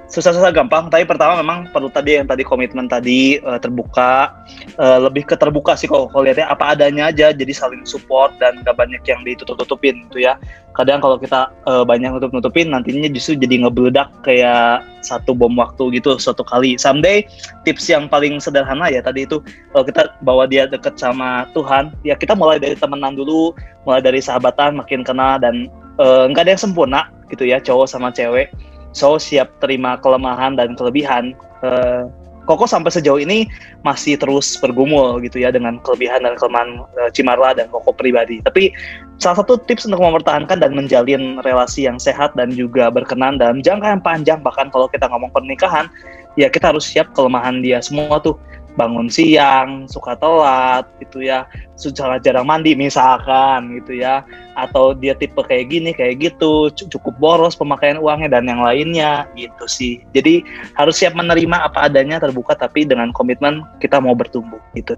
susah-susah 0.06 0.54
gampang 0.54 0.86
tapi 0.86 1.02
pertama 1.02 1.42
memang 1.42 1.66
perlu 1.74 1.90
tadi 1.90 2.14
yang 2.14 2.30
tadi 2.30 2.46
komitmen 2.46 2.86
tadi 2.86 3.42
uh, 3.42 3.58
terbuka. 3.58 4.32
Uh, 4.76 5.08
lebih 5.08 5.24
ke 5.24 5.34
terbuka 5.34 5.72
sih 5.74 5.88
kalau 5.88 6.06
kalau 6.12 6.28
lihatnya 6.28 6.46
apa 6.46 6.76
adanya 6.76 7.08
aja 7.08 7.32
jadi 7.32 7.48
saling 7.50 7.82
support 7.88 8.30
dan 8.38 8.60
gak 8.62 8.76
banyak 8.76 9.02
yang 9.08 9.20
ditutup-tutupin 9.26 10.06
gitu 10.08 10.22
ya. 10.22 10.38
Kadang 10.76 11.00
kalau 11.00 11.16
kita 11.16 11.50
uh, 11.66 11.82
banyak 11.82 12.12
nutup-nutupin 12.12 12.70
nantinya 12.70 13.08
justru 13.10 13.40
jadi 13.40 13.66
ngebeledak 13.66 14.12
kayak 14.22 14.84
satu 15.02 15.32
bom 15.32 15.56
waktu 15.58 15.98
gitu 15.98 16.14
suatu 16.20 16.46
kali. 16.46 16.78
Someday 16.78 17.26
tips 17.66 17.88
yang 17.90 18.06
paling 18.06 18.38
sederhana 18.38 18.86
ya 18.92 19.02
tadi 19.02 19.26
itu 19.26 19.42
kalau 19.74 19.84
kita 19.88 20.02
bawa 20.22 20.44
dia 20.46 20.68
deket 20.70 20.94
sama 21.00 21.48
Tuhan 21.56 21.90
ya 22.06 22.14
kita 22.14 22.36
mulai 22.38 22.62
dari 22.62 22.78
temenan 22.78 23.18
dulu 23.18 23.56
mulai 23.88 24.04
dari 24.04 24.22
sahabatan 24.22 24.78
makin 24.78 25.02
kenal 25.02 25.40
dan 25.40 25.66
nggak 25.96 26.42
uh, 26.42 26.44
ada 26.44 26.52
yang 26.52 26.62
sempurna 26.62 27.08
gitu 27.32 27.48
ya 27.48 27.58
cowok 27.58 27.88
sama 27.88 28.12
cewek 28.12 28.52
so 28.96 29.20
siap 29.20 29.52
terima 29.60 30.00
kelemahan 30.00 30.56
dan 30.56 30.72
kelebihan 30.72 31.36
uh, 31.60 32.08
Koko 32.46 32.62
sampai 32.62 32.94
sejauh 32.94 33.18
ini 33.18 33.50
masih 33.82 34.14
terus 34.14 34.54
bergumul 34.62 35.18
gitu 35.18 35.42
ya 35.42 35.50
dengan 35.50 35.82
kelebihan 35.82 36.22
dan 36.22 36.38
kelemahan 36.38 36.86
uh, 36.94 37.10
Cimarla 37.10 37.58
dan 37.58 37.66
Koko 37.74 37.90
pribadi. 37.90 38.38
Tapi 38.38 38.70
salah 39.18 39.42
satu 39.42 39.58
tips 39.66 39.90
untuk 39.90 39.98
mempertahankan 39.98 40.62
dan 40.62 40.70
menjalin 40.78 41.42
relasi 41.42 41.90
yang 41.90 41.98
sehat 41.98 42.30
dan 42.38 42.54
juga 42.54 42.86
berkenan 42.86 43.42
dalam 43.42 43.66
jangka 43.66 43.98
yang 43.98 44.02
panjang 44.02 44.38
bahkan 44.46 44.70
kalau 44.70 44.86
kita 44.86 45.10
ngomong 45.10 45.34
pernikahan 45.34 45.90
ya 46.38 46.46
kita 46.46 46.70
harus 46.70 46.86
siap 46.86 47.10
kelemahan 47.18 47.66
dia 47.66 47.82
semua 47.82 48.22
tuh 48.22 48.38
bangun 48.76 49.08
siang, 49.08 49.88
suka 49.88 50.14
telat 50.20 50.84
gitu 51.00 51.24
ya, 51.24 51.48
suka 51.80 52.20
jarang 52.20 52.44
mandi 52.46 52.76
misalkan 52.76 53.80
gitu 53.80 53.98
ya, 53.98 54.22
atau 54.54 54.92
dia 54.92 55.16
tipe 55.16 55.40
kayak 55.40 55.72
gini 55.72 55.90
kayak 55.96 56.20
gitu, 56.20 56.68
cukup 56.92 57.16
boros 57.16 57.56
pemakaian 57.56 57.96
uangnya 57.96 58.38
dan 58.38 58.44
yang 58.46 58.60
lainnya 58.60 59.24
gitu 59.34 59.64
sih. 59.64 60.04
Jadi 60.12 60.44
harus 60.76 61.00
siap 61.00 61.16
menerima 61.16 61.66
apa 61.66 61.88
adanya 61.88 62.20
terbuka 62.20 62.52
tapi 62.52 62.84
dengan 62.84 63.10
komitmen 63.16 63.64
kita 63.80 63.96
mau 63.96 64.12
bertumbuh 64.12 64.60
gitu. 64.76 64.94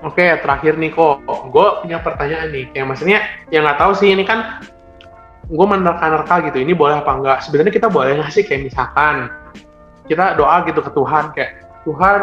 Oke, 0.00 0.24
terakhir 0.40 0.78
nih 0.78 0.94
kok, 0.94 1.26
gue 1.26 1.66
punya 1.84 1.98
pertanyaan 2.00 2.48
nih, 2.54 2.64
kayak 2.72 2.86
maksudnya 2.88 3.18
yang 3.52 3.68
nggak 3.68 3.78
tahu 3.78 3.92
sih 3.98 4.14
ini 4.14 4.22
kan 4.24 4.64
gue 5.48 5.66
menerka-nerka 5.66 6.44
gitu, 6.48 6.60
ini 6.60 6.72
boleh 6.72 7.00
apa 7.00 7.12
enggak? 7.18 7.38
Sebenarnya 7.44 7.72
kita 7.72 7.88
boleh 7.90 8.16
nggak 8.16 8.30
sih? 8.30 8.44
Kayak 8.46 8.72
misalkan 8.72 9.26
kita 10.08 10.40
doa 10.40 10.64
gitu 10.64 10.80
ke 10.80 10.90
Tuhan 10.96 11.24
kayak 11.36 11.52
Tuhan 11.84 12.20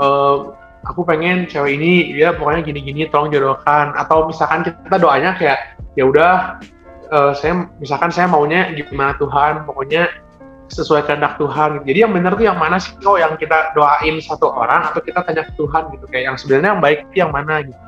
uh, 0.00 0.54
aku 0.86 1.02
pengen 1.02 1.50
cewek 1.50 1.76
ini 1.76 2.14
dia 2.14 2.32
pokoknya 2.32 2.62
gini-gini 2.62 3.10
tolong 3.10 3.34
jodohkan 3.34 3.92
atau 3.98 4.30
misalkan 4.30 4.62
kita 4.62 4.96
doanya 4.96 5.34
kayak 5.34 5.76
ya 5.98 6.06
udah 6.06 6.62
uh, 7.10 7.32
saya 7.34 7.66
misalkan 7.82 8.14
saya 8.14 8.30
maunya 8.30 8.70
gimana 8.72 9.18
Tuhan 9.18 9.66
pokoknya 9.66 10.08
sesuai 10.70 11.06
kehendak 11.06 11.38
Tuhan 11.38 11.82
jadi 11.86 12.06
yang 12.06 12.12
benar 12.14 12.34
tuh 12.34 12.46
yang 12.46 12.58
mana 12.58 12.78
sih 12.78 12.94
kok 12.98 13.18
yang 13.18 13.34
kita 13.38 13.74
doain 13.74 14.18
satu 14.22 14.50
orang 14.50 14.90
atau 14.90 14.98
kita 15.02 15.22
tanya 15.22 15.46
ke 15.46 15.52
Tuhan 15.54 15.82
gitu 15.94 16.04
kayak 16.10 16.24
yang 16.34 16.36
sebenarnya 16.38 16.70
yang 16.74 16.82
baik 16.82 16.98
itu 17.10 17.16
yang 17.22 17.32
mana 17.34 17.62
gitu 17.62 17.82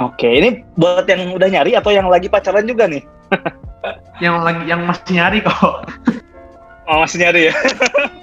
Oke, 0.00 0.24
ini 0.24 0.64
buat 0.74 1.04
yang 1.04 1.36
udah 1.36 1.48
nyari 1.52 1.76
atau 1.76 1.92
yang 1.92 2.08
lagi 2.08 2.26
pacaran 2.26 2.64
juga 2.64 2.88
nih? 2.88 3.04
yang 4.24 4.40
lagi 4.40 4.64
yang 4.64 4.88
masih 4.88 5.20
nyari 5.20 5.38
kok. 5.44 5.84
oh, 6.88 6.96
masih 7.04 7.22
nyari 7.22 7.52
ya. 7.52 7.54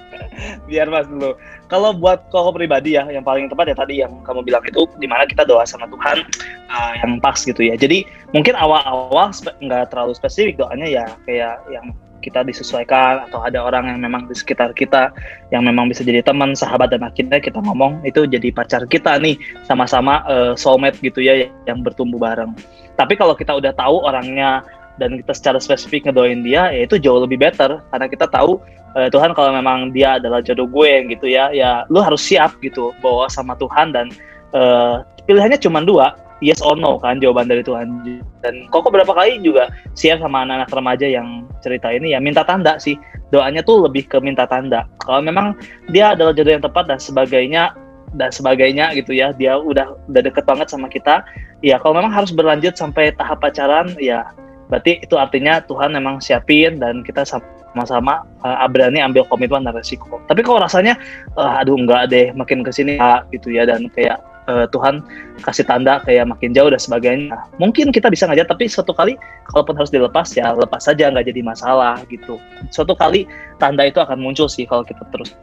biar 0.67 0.88
mas 0.89 1.06
dulu. 1.10 1.36
Kalau 1.69 1.93
buat 1.93 2.28
koko 2.34 2.56
pribadi 2.56 2.97
ya, 2.97 3.06
yang 3.08 3.21
paling 3.21 3.47
tepat 3.47 3.71
ya 3.71 3.75
tadi 3.78 4.02
yang 4.02 4.12
kamu 4.25 4.41
bilang 4.41 4.63
itu 4.65 4.89
di 4.97 5.08
mana 5.08 5.28
kita 5.30 5.45
doa 5.45 5.63
sama 5.63 5.86
Tuhan 5.88 6.25
uh, 6.71 6.93
yang 7.06 7.21
pas 7.21 7.38
gitu 7.38 7.62
ya. 7.62 7.78
Jadi 7.78 8.06
mungkin 8.34 8.58
awal-awal 8.58 9.32
nggak 9.62 9.93
terlalu 9.93 10.13
spesifik 10.17 10.62
doanya 10.62 10.88
ya 10.88 11.06
kayak 11.25 11.62
yang 11.69 11.93
kita 12.19 12.43
disesuaikan 12.43 13.25
atau 13.32 13.39
ada 13.41 13.63
orang 13.63 13.88
yang 13.95 13.99
memang 14.04 14.28
di 14.28 14.36
sekitar 14.36 14.75
kita 14.75 15.15
yang 15.56 15.63
memang 15.63 15.88
bisa 15.88 16.04
jadi 16.04 16.19
teman, 16.19 16.54
sahabat 16.54 16.91
dan 16.91 17.02
akhirnya 17.04 17.39
kita 17.39 17.63
ngomong 17.63 18.04
itu 18.04 18.28
jadi 18.28 18.52
pacar 18.52 18.84
kita 18.86 19.17
nih 19.23 19.39
sama-sama 19.65 20.21
uh, 20.28 20.54
soulmate 20.60 20.99
gitu 20.99 21.23
ya 21.23 21.47
yang 21.65 21.80
bertumbuh 21.82 22.19
bareng. 22.19 22.54
Tapi 22.99 23.15
kalau 23.15 23.32
kita 23.34 23.56
udah 23.56 23.71
tahu 23.71 24.04
orangnya 24.04 24.67
dan 24.99 25.17
kita 25.23 25.31
secara 25.31 25.57
spesifik 25.57 26.12
ngedoain 26.12 26.43
dia 26.43 26.69
ya 26.69 26.83
itu 26.83 26.99
jauh 26.99 27.23
lebih 27.23 27.39
better. 27.39 27.79
Karena 27.89 28.05
kita 28.12 28.27
tahu 28.27 28.59
uh, 28.99 29.07
Tuhan 29.09 29.31
kalau 29.33 29.55
memang 29.55 29.95
dia 29.95 30.19
adalah 30.19 30.43
jodoh 30.43 30.67
gue 30.67 31.07
gitu 31.09 31.31
ya 31.31 31.49
ya 31.55 31.88
lu 31.88 32.03
harus 32.03 32.19
siap 32.19 32.59
gitu 32.59 32.91
bawa 32.99 33.31
sama 33.31 33.55
Tuhan 33.57 33.95
dan 33.95 34.12
uh, 34.53 35.01
pilihannya 35.25 35.57
cuma 35.57 35.81
dua 35.81 36.13
yes 36.43 36.63
or 36.63 36.75
no 36.75 36.99
kan 36.99 37.19
jawaban 37.23 37.47
dari 37.47 37.63
Tuhan. 37.63 38.03
Dan 38.43 38.67
kok 38.71 38.88
beberapa 38.88 39.15
kali 39.15 39.39
juga 39.43 39.71
siap 39.95 40.23
sama 40.23 40.43
anak-anak 40.43 40.71
remaja 40.71 41.07
yang 41.07 41.47
cerita 41.63 41.91
ini 41.91 42.15
ya 42.15 42.19
minta 42.19 42.43
tanda 42.43 42.79
sih. 42.79 42.99
Doanya 43.29 43.62
tuh 43.62 43.85
lebih 43.85 44.09
ke 44.09 44.17
minta 44.17 44.49
tanda. 44.49 44.89
Kalau 45.05 45.21
memang 45.21 45.53
dia 45.93 46.17
adalah 46.17 46.33
jodoh 46.33 46.49
yang 46.49 46.65
tepat 46.65 46.89
dan 46.89 46.97
sebagainya 46.97 47.77
dan 48.17 48.33
sebagainya 48.33 48.97
gitu 48.97 49.13
ya 49.13 49.29
dia 49.35 49.57
udah 49.59 49.93
udah 50.09 50.21
deket 50.25 50.41
banget 50.49 50.65
sama 50.71 50.89
kita 50.89 51.21
ya 51.62 51.77
kalau 51.77 52.01
memang 52.01 52.09
harus 52.09 52.33
berlanjut 52.33 52.73
sampai 52.73 53.13
tahap 53.13 53.38
pacaran 53.43 53.93
ya 54.01 54.25
berarti 54.69 55.01
itu 55.01 55.17
artinya 55.17 55.60
Tuhan 55.65 55.91
memang 55.97 56.21
siapin 56.21 56.77
dan 56.77 57.01
kita 57.01 57.25
sama-sama 57.25 58.23
uh, 58.45 58.69
berani 58.69 59.01
ambil 59.01 59.25
komitmen 59.27 59.65
dan 59.65 59.73
resiko. 59.75 60.21
Tapi 60.29 60.45
kalau 60.45 60.62
rasanya, 60.62 60.95
uh, 61.36 61.60
aduh 61.60 61.75
enggak 61.75 62.13
deh, 62.13 62.32
makin 62.38 62.62
ke 62.62 62.71
sini 62.71 63.01
uh, 63.01 63.25
gitu 63.34 63.49
ya 63.49 63.65
dan 63.65 63.89
kayak 63.91 64.21
uh, 64.49 64.65
Tuhan 64.69 65.05
kasih 65.45 65.65
tanda 65.69 66.01
kayak 66.05 66.25
makin 66.29 66.53
jauh 66.53 66.69
dan 66.69 66.82
sebagainya. 66.82 67.38
Mungkin 67.62 67.93
kita 67.93 68.10
bisa 68.10 68.25
ngajar, 68.25 68.49
tapi 68.49 68.65
suatu 68.65 68.93
kali 68.93 69.17
kalaupun 69.53 69.77
harus 69.77 69.93
dilepas 69.93 70.34
ya 70.34 70.53
lepas 70.58 70.86
saja 70.86 71.13
nggak 71.13 71.29
jadi 71.29 71.41
masalah 71.45 72.01
gitu. 72.10 72.41
Suatu 72.73 72.97
kali 72.97 73.29
tanda 73.62 73.86
itu 73.86 74.01
akan 74.01 74.17
muncul 74.17 74.49
sih 74.49 74.65
kalau 74.65 74.82
kita 74.82 75.05
terus 75.13 75.34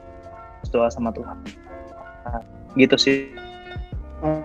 doa 0.74 0.90
sama 0.90 1.14
Tuhan. 1.14 1.38
Nah, 2.26 2.42
gitu 2.74 2.98
sih. 2.98 3.45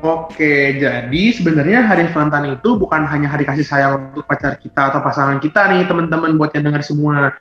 Oke, 0.01 0.75
jadi 0.81 1.23
sebenarnya 1.31 1.87
hari 1.87 2.09
Valentine 2.11 2.59
itu 2.59 2.75
bukan 2.75 3.07
hanya 3.07 3.31
hari 3.31 3.47
kasih 3.47 3.63
sayang 3.63 4.11
untuk 4.11 4.27
pacar 4.27 4.59
kita 4.59 4.91
atau 4.91 4.99
pasangan 4.99 5.39
kita 5.39 5.71
nih, 5.71 5.87
teman-teman 5.87 6.35
buat 6.35 6.51
yang 6.51 6.67
dengar 6.67 6.83
semua 6.83 7.31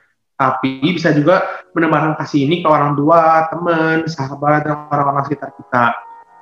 tapi 0.41 0.81
bisa 0.81 1.13
juga 1.13 1.61
menebarkan 1.77 2.17
kasih 2.17 2.49
ini 2.49 2.65
ke 2.65 2.67
orang 2.67 2.97
tua, 2.97 3.45
teman, 3.53 4.09
sahabat, 4.09 4.65
dan 4.65 4.89
orang-orang 4.89 5.29
sekitar 5.29 5.53
kita. 5.53 5.93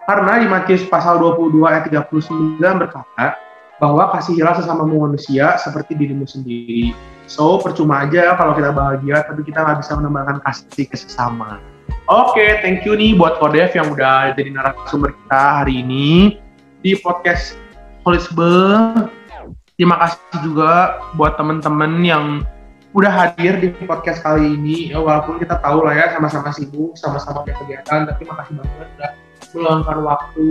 Karena 0.07 0.39
di 0.39 0.47
Matius 0.47 0.87
pasal 0.87 1.19
22 1.19 1.67
ayat 1.67 1.83
39 1.91 2.63
berkata 2.79 3.35
bahwa 3.77 4.07
kasihlah 4.15 4.55
sesama 4.55 4.87
manusia 4.87 5.59
seperti 5.59 5.99
dirimu 5.99 6.23
sendiri. 6.23 6.95
So, 7.27 7.59
percuma 7.59 8.07
aja 8.07 8.33
kalau 8.39 8.55
kita 8.55 8.71
bahagia, 8.71 9.21
tapi 9.27 9.43
kita 9.43 9.67
nggak 9.67 9.83
bisa 9.83 9.99
menebarkan 9.99 10.39
kasih 10.47 10.87
ke 10.87 10.95
sesama. 10.95 11.59
Oke, 12.09 12.41
okay, 12.41 12.49
thank 12.65 12.81
you 12.89 12.97
nih 12.97 13.13
buat 13.13 13.37
Kodev 13.37 13.69
yang 13.77 13.93
udah 13.93 14.33
jadi 14.33 14.49
narasumber 14.49 15.13
kita 15.13 15.61
hari 15.61 15.85
ini 15.85 16.41
di 16.81 16.97
podcast 16.97 17.53
Holisbe. 18.01 18.49
Terima 19.77 19.93
kasih 20.01 20.17
juga 20.41 20.97
buat 21.13 21.37
teman-teman 21.37 22.01
yang 22.01 22.41
udah 22.97 23.13
hadir 23.13 23.61
di 23.61 23.69
podcast 23.85 24.25
kali 24.25 24.57
ini. 24.57 24.89
Ya, 24.89 24.97
walaupun 24.97 25.37
kita 25.37 25.61
tahu 25.61 25.85
lah 25.85 25.93
ya 25.93 26.09
sama-sama 26.17 26.49
sibuk, 26.49 26.97
sama-sama 26.97 27.45
punya 27.45 27.61
kegiatan, 27.61 28.09
tapi 28.09 28.25
makasih 28.25 28.57
banget 28.57 28.89
udah 28.97 29.11
meluangkan 29.53 29.97
waktu. 30.01 30.49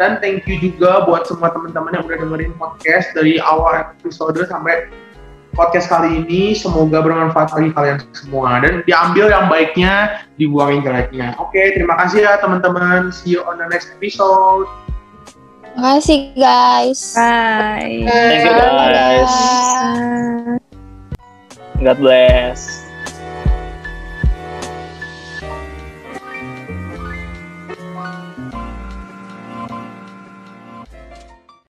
Dan 0.00 0.16
thank 0.24 0.48
you 0.48 0.56
juga 0.64 1.04
buat 1.04 1.28
semua 1.28 1.52
teman-teman 1.52 1.92
yang 1.92 2.08
udah 2.08 2.18
dengerin 2.24 2.56
podcast 2.56 3.12
dari 3.12 3.36
awal 3.36 3.84
episode 4.00 4.40
sampai 4.48 4.88
podcast 5.60 5.92
kali 5.92 6.24
ini. 6.24 6.56
Semoga 6.56 7.04
bermanfaat 7.04 7.52
bagi 7.52 7.68
kalian 7.76 8.00
semua 8.16 8.64
dan 8.64 8.80
diambil 8.88 9.28
yang 9.28 9.52
baiknya, 9.52 10.24
dibuang 10.40 10.80
yang 10.80 10.82
jeleknya. 10.88 11.36
Oke, 11.36 11.76
terima 11.76 12.00
kasih 12.00 12.24
ya 12.24 12.40
teman-teman. 12.40 13.12
See 13.12 13.36
you 13.36 13.44
on 13.44 13.60
the 13.60 13.68
next 13.68 13.92
episode. 13.92 14.64
Terima 15.60 16.00
kasih 16.00 16.32
guys. 16.32 17.12
Bye. 17.12 18.08
Thank 18.08 18.48
you 18.48 18.52
guys. 18.56 19.28
Bye. 19.28 20.56
God 21.84 21.98
bless. 22.00 22.79